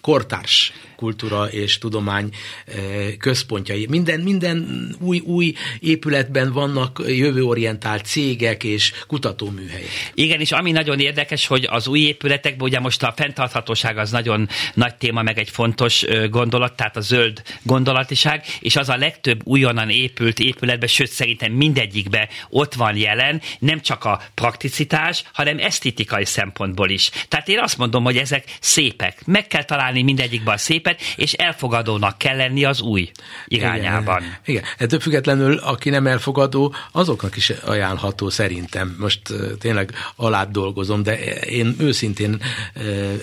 [0.00, 0.72] kortárs
[1.02, 2.28] kultúra és tudomány
[2.66, 2.74] eh,
[3.18, 3.86] központjai.
[3.88, 9.88] Minden, minden új, új épületben vannak jövőorientált cégek és kutatóműhelyek.
[10.14, 14.48] Igen, és ami nagyon érdekes, hogy az új épületekben ugye most a fenntarthatóság az nagyon
[14.74, 19.90] nagy téma, meg egy fontos gondolat, tehát a zöld gondolatiság, és az a legtöbb újonnan
[19.90, 26.90] épült épületben, sőt szerintem mindegyikbe ott van jelen, nem csak a prakticitás, hanem esztetikai szempontból
[26.90, 27.10] is.
[27.28, 29.22] Tehát én azt mondom, hogy ezek szépek.
[29.26, 33.10] Meg kell találni mindegyikben a szépet, szerepet, és elfogadónak kell lenni az új
[33.46, 34.22] irányában.
[34.22, 34.64] Igen, igen.
[34.78, 38.96] ettől függetlenül, aki nem elfogadó, azoknak is ajánlható szerintem.
[38.98, 39.20] Most
[39.58, 42.42] tényleg alá dolgozom, de én őszintén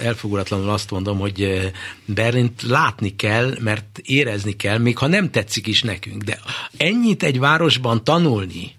[0.04, 1.72] elfogulatlanul azt mondom, hogy
[2.06, 6.40] Berlint látni kell, mert érezni kell, még ha nem tetszik is nekünk, de
[6.78, 8.78] ennyit egy városban tanulni,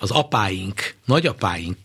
[0.00, 1.76] az apáink, nagyapáink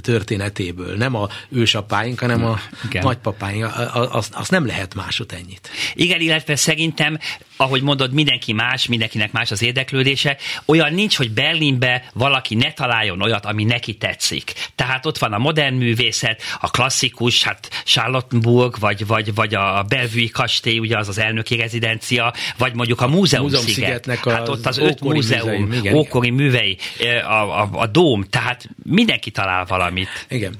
[0.00, 3.02] történetéből, nem a ősapáink, hanem a Igen.
[3.02, 5.70] nagypapáink, azt, azt nem lehet másot ennyit.
[5.94, 7.18] Igen, illetve szerintem,
[7.56, 13.22] ahogy mondod, mindenki más, mindenkinek más az érdeklődése, olyan nincs, hogy Berlinbe valaki ne találjon
[13.22, 14.52] olyat, ami neki tetszik.
[14.74, 20.28] Tehát ott van a modern művészet, a klasszikus, hát Charlottenburg, vagy, vagy, vagy a Bellevue
[20.32, 24.06] kastély, ugye az az elnöki rezidencia, vagy mondjuk a múzeum, múzeum sziget.
[24.24, 26.78] Hát ott az öt múzeum, műzeim, ókori művei,
[27.24, 30.08] a, a, a dóm, tehát mindenki talál valamit.
[30.28, 30.54] Igen.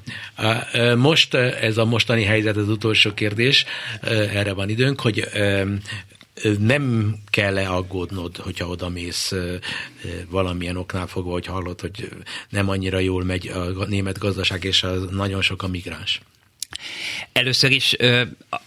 [0.97, 3.65] Most ez a mostani helyzet az utolsó kérdés,
[4.33, 5.27] erre van időnk, hogy
[6.59, 9.33] nem kell-e aggódnod, hogyha oda mész
[10.29, 12.09] valamilyen oknál fogva, hogy hallod, hogy
[12.49, 16.21] nem annyira jól megy a német gazdaság, és a, nagyon sok a migráns.
[17.31, 18.21] Először is ö,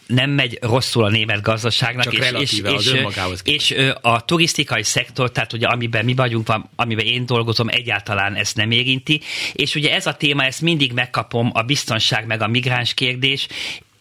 [0.06, 4.82] nem megy rosszul a német gazdaságnak, Csak és, és, és, és, és ö, a turisztikai
[4.82, 9.20] szektor, tehát ugye amiben mi vagyunk, amiben én dolgozom, egyáltalán ezt nem érinti,
[9.52, 13.46] és ugye ez a téma, ezt mindig megkapom, a biztonság meg a migráns kérdés,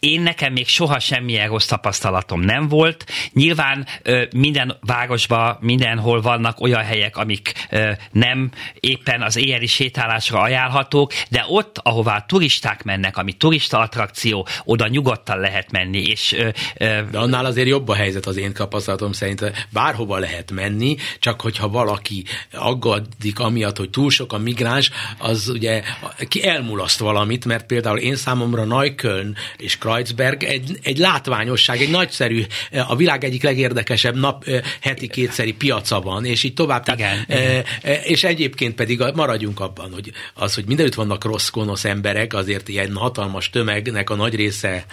[0.04, 3.04] én nekem még soha semmilyen rossz tapasztalatom nem volt.
[3.32, 3.86] Nyilván
[4.34, 7.68] minden városban, mindenhol vannak olyan helyek, amik
[8.10, 8.50] nem
[8.80, 15.38] éppen az éjjeli sétálásra ajánlhatók, de ott, ahová turisták mennek, ami turista attrakció, oda nyugodtan
[15.38, 16.02] lehet menni.
[16.02, 16.36] És,
[16.78, 19.66] de annál azért jobb a helyzet az én tapasztalatom szerint.
[19.72, 25.82] Bárhova lehet menni, csak hogyha valaki aggadik amiatt, hogy túl sok a migráns, az ugye
[26.28, 31.90] ki elmulaszt valamit, mert például én számomra Neukölln és Kra Kreuzberg egy, egy látványosság, egy
[31.90, 32.42] nagyszerű,
[32.86, 34.44] a világ egyik legérdekesebb nap
[34.80, 36.84] heti kétszeri piaca van, és így tovább.
[36.84, 38.02] Tehát, igen, e, igen.
[38.02, 42.94] És egyébként pedig maradjunk abban, hogy az, hogy mindenütt vannak rossz, gonosz emberek, azért ilyen
[42.94, 44.84] hatalmas tömegnek a nagy része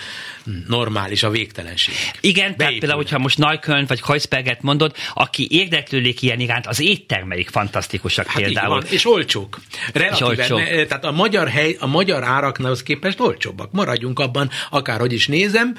[0.68, 1.94] normális a végtelenség.
[2.22, 2.58] Igen, Beépül.
[2.58, 8.28] tehát például, hogyha most Neukölln vagy Kreuzberget mondod, aki érdeklődik ilyen iránt, az éttermeik fantasztikusak
[8.28, 8.70] hát például.
[8.70, 9.60] Van, és olcsók.
[9.94, 10.88] Relatíven, és olcsók.
[10.88, 13.72] Tehát a magyar hely, a magyar áraknál képest olcsóbbak.
[13.72, 15.76] Maradjunk abban, a akárhogy is nézem,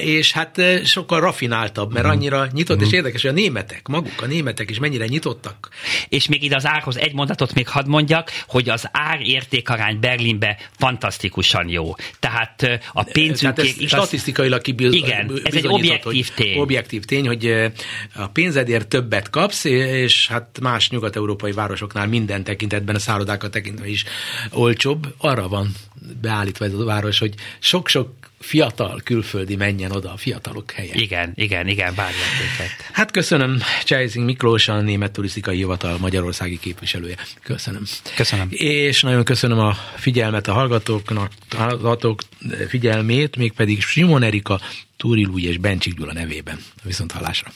[0.00, 4.70] és hát sokkal rafináltabb, mert annyira nyitott, és érdekes, hogy a németek, maguk a németek
[4.70, 5.68] is mennyire nyitottak.
[6.08, 10.58] És még ide az árhoz egy mondatot még hadd mondjak, hogy az ár értékarány Berlinbe
[10.78, 11.94] fantasztikusan jó.
[12.18, 13.54] Tehát a pénzünk...
[13.54, 13.88] Tehát ez igaz...
[13.88, 14.92] statisztikailag kibiz...
[14.92, 16.58] Igen, ez egy objektív tény.
[16.58, 17.70] Objektív tény, hogy
[18.14, 24.04] a pénzedért többet kapsz, és hát más nyugat-európai városoknál minden tekintetben, a szállodákat tekintve is
[24.50, 25.14] olcsóbb.
[25.18, 25.74] Arra van
[26.20, 30.94] beállítva ez a város, hogy sok-sok fiatal külföldi menjen oda a fiatalok helye.
[30.94, 32.70] Igen, igen, igen, várják őket.
[32.92, 37.16] Hát köszönöm Csejzing Miklós, a Német Turisztikai Hivatal Magyarországi képviselője.
[37.42, 37.82] Köszönöm.
[38.16, 38.48] Köszönöm.
[38.50, 42.22] És nagyon köszönöm a figyelmet a hallgatóknak, a hallgatók
[42.68, 44.60] figyelmét, mégpedig Simon Erika,
[44.96, 46.58] Túri Lúj és Bencsik Gyula nevében.
[46.82, 47.52] Viszont hallásra.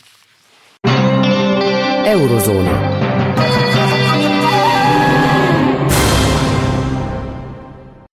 [2.04, 3.19] Eurozóna.